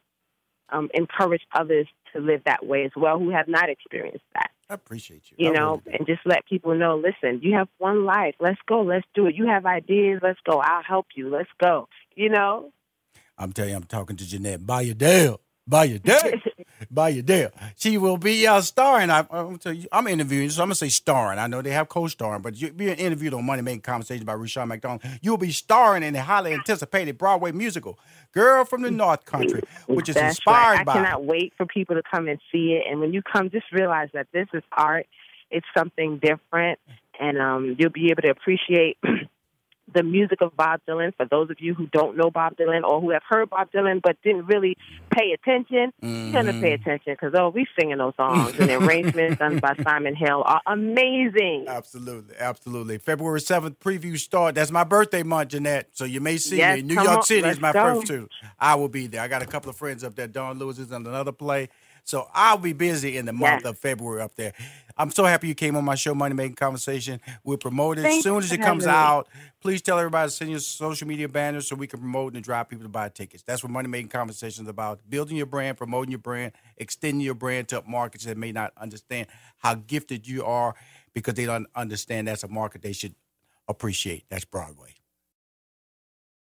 um, 0.69 0.89
encourage 0.93 1.41
others 1.53 1.87
to 2.13 2.21
live 2.21 2.41
that 2.45 2.65
way 2.65 2.85
as 2.85 2.91
well 2.95 3.19
who 3.19 3.29
have 3.29 3.47
not 3.47 3.69
experienced 3.69 4.25
that. 4.33 4.51
I 4.69 4.73
appreciate 4.73 5.31
you. 5.31 5.37
You 5.37 5.51
I 5.51 5.55
know, 5.55 5.81
really 5.85 5.97
and 5.97 6.07
just 6.07 6.21
let 6.25 6.45
people 6.45 6.75
know. 6.75 6.97
Listen, 6.97 7.41
you 7.41 7.55
have 7.55 7.69
one 7.77 8.05
life. 8.05 8.35
Let's 8.39 8.59
go. 8.67 8.81
Let's 8.81 9.05
do 9.13 9.27
it. 9.27 9.35
You 9.35 9.47
have 9.47 9.65
ideas. 9.65 10.19
Let's 10.21 10.39
go. 10.49 10.59
I'll 10.59 10.83
help 10.83 11.07
you. 11.15 11.29
Let's 11.29 11.49
go. 11.61 11.87
You 12.15 12.29
know. 12.29 12.71
I'm 13.37 13.53
telling 13.53 13.71
you, 13.71 13.77
I'm 13.77 13.83
talking 13.83 14.15
to 14.17 14.25
Jeanette. 14.25 14.65
Buy 14.65 14.81
your 14.81 14.95
deal. 14.95 15.39
Buy 15.67 15.85
your 15.85 15.99
deal. 15.99 16.15
Buy 16.91 17.09
your 17.09 17.23
deal. 17.23 17.51
She 17.75 17.97
will 17.97 18.17
be 18.17 18.45
uh, 18.45 18.61
starring. 18.61 19.09
I, 19.09 19.25
I'm 19.29 19.57
tell 19.57 19.73
you, 19.73 19.87
I'm 19.91 20.07
interviewing, 20.07 20.49
so 20.49 20.61
I'm 20.61 20.67
gonna 20.67 20.75
say 20.75 20.89
starring. 20.89 21.39
I 21.39 21.47
know 21.47 21.61
they 21.61 21.71
have 21.71 21.89
co-starring, 21.89 22.41
but 22.41 22.59
you're 22.59 22.71
being 22.71 22.97
interviewed 22.97 23.33
on 23.33 23.45
Money 23.45 23.61
Making 23.61 23.81
Conversations 23.81 24.25
by 24.25 24.35
Rushion 24.35 24.67
McDonald. 24.67 25.01
You'll 25.21 25.37
be 25.37 25.51
starring 25.51 26.03
in 26.03 26.13
the 26.13 26.21
highly 26.21 26.53
anticipated 26.53 27.17
Broadway 27.17 27.51
musical 27.51 27.99
"Girl 28.31 28.65
from 28.65 28.81
the 28.81 28.91
North 28.91 29.25
Country," 29.25 29.61
which 29.87 30.09
is 30.09 30.15
That's 30.15 30.37
inspired 30.37 30.77
right. 30.77 30.85
by. 30.85 30.91
I 30.93 30.95
cannot 30.95 31.25
wait 31.25 31.53
for 31.57 31.65
people 31.65 31.95
to 31.95 32.03
come 32.03 32.27
and 32.27 32.39
see 32.51 32.73
it. 32.73 32.83
And 32.89 32.99
when 32.99 33.13
you 33.13 33.21
come, 33.21 33.49
just 33.49 33.71
realize 33.71 34.09
that 34.13 34.27
this 34.31 34.47
is 34.53 34.63
art. 34.71 35.07
It's 35.49 35.65
something 35.77 36.19
different, 36.19 36.79
and 37.19 37.39
um, 37.39 37.75
you'll 37.79 37.89
be 37.89 38.11
able 38.11 38.23
to 38.23 38.29
appreciate 38.29 38.97
the 39.93 40.03
music 40.03 40.41
of 40.41 40.55
Bob 40.55 40.81
Dylan. 40.87 41.15
For 41.15 41.25
those 41.25 41.49
of 41.49 41.57
you 41.59 41.73
who 41.73 41.87
don't 41.87 42.17
know 42.17 42.29
Bob 42.29 42.57
Dylan 42.57 42.83
or 42.83 42.99
who 43.01 43.11
have 43.11 43.23
heard 43.27 43.49
Bob 43.49 43.71
Dylan 43.71 44.01
but 44.01 44.21
didn't 44.23 44.45
really 44.45 44.77
pay 45.11 45.31
attention, 45.31 45.93
you're 46.01 46.33
gonna 46.33 46.51
Mm-hmm. 46.53 46.61
pay 46.61 46.73
attention 46.73 47.13
because 47.13 47.33
oh, 47.37 47.49
we 47.49 47.65
singing 47.79 47.97
those 47.97 48.15
songs 48.15 48.57
and 48.59 48.69
the 48.69 48.75
arrangements 48.83 49.39
done 49.39 49.59
by 49.59 49.75
Simon 49.83 50.15
Hale 50.15 50.43
are 50.45 50.61
amazing. 50.67 51.65
Absolutely, 51.67 52.35
absolutely. 52.39 52.97
February 52.97 53.41
seventh 53.41 53.79
preview 53.79 54.17
start. 54.19 54.55
That's 54.55 54.71
my 54.71 54.83
birthday 54.83 55.23
month, 55.23 55.49
Jeanette. 55.51 55.89
So 55.93 56.05
you 56.05 56.19
may 56.21 56.37
see 56.37 56.57
Yes, 56.57 56.77
me. 56.77 56.81
New 56.83 56.95
York 56.95 57.07
on, 57.09 57.23
City 57.23 57.47
is 57.47 57.59
my 57.59 57.71
go. 57.73 57.95
first 57.95 58.07
two. 58.07 58.27
I 58.59 58.75
will 58.75 58.89
be 58.89 59.07
there. 59.07 59.21
I 59.21 59.27
got 59.27 59.41
a 59.41 59.45
couple 59.47 59.69
of 59.69 59.75
friends 59.77 60.03
up 60.03 60.15
there. 60.15 60.27
Don 60.27 60.59
Lewis 60.59 60.79
is 60.79 60.91
on 60.91 61.05
another 61.05 61.31
play. 61.31 61.69
So 62.03 62.27
I'll 62.33 62.57
be 62.57 62.71
busy 62.73 63.17
in 63.17 63.25
the 63.25 63.33
month 63.33 63.63
Yes. 63.63 63.69
of 63.71 63.77
February 63.77 64.21
up 64.21 64.33
there. 64.35 64.53
I'm 64.97 65.11
so 65.11 65.25
happy 65.25 65.47
you 65.47 65.55
came 65.55 65.75
on 65.75 65.85
my 65.85 65.95
show, 65.95 66.15
Money 66.15 66.33
Making 66.33 66.55
Conversation. 66.55 67.21
We'll 67.43 67.57
promote 67.57 67.99
it 67.99 68.05
as 68.05 68.23
soon 68.23 68.39
as 68.39 68.51
it 68.51 68.61
comes 68.61 68.85
me. 68.85 68.91
out. 68.91 69.27
Please 69.61 69.81
tell 69.81 69.99
everybody 69.99 70.29
to 70.29 70.35
send 70.35 70.49
your 70.49 70.59
social 70.59 71.07
media 71.07 71.29
banners 71.29 71.67
so 71.67 71.75
we 71.75 71.87
can 71.87 71.99
promote 71.99 72.33
and 72.33 72.43
drive 72.43 72.69
people 72.69 72.83
to 72.83 72.89
buy 72.89 73.09
tickets. 73.09 73.43
That's 73.43 73.63
what 73.63 73.71
Money 73.71 73.89
Making 73.89 74.09
Conversation 74.09 74.65
is 74.65 74.69
about. 74.69 74.99
Building 75.09 75.37
your 75.37 75.45
brand, 75.45 75.77
promoting 75.77 76.11
your 76.11 76.19
brand, 76.19 76.53
extending 76.77 77.21
your 77.21 77.35
brand 77.35 77.67
to 77.69 77.83
markets 77.87 78.25
that 78.25 78.37
may 78.37 78.51
not 78.51 78.73
understand 78.77 79.27
how 79.57 79.75
gifted 79.75 80.27
you 80.27 80.43
are 80.43 80.75
because 81.13 81.35
they 81.35 81.45
don't 81.45 81.67
understand 81.75 82.27
that's 82.27 82.43
a 82.43 82.47
market 82.47 82.81
they 82.81 82.93
should 82.93 83.15
appreciate. 83.67 84.25
That's 84.29 84.45
Broadway. 84.45 84.96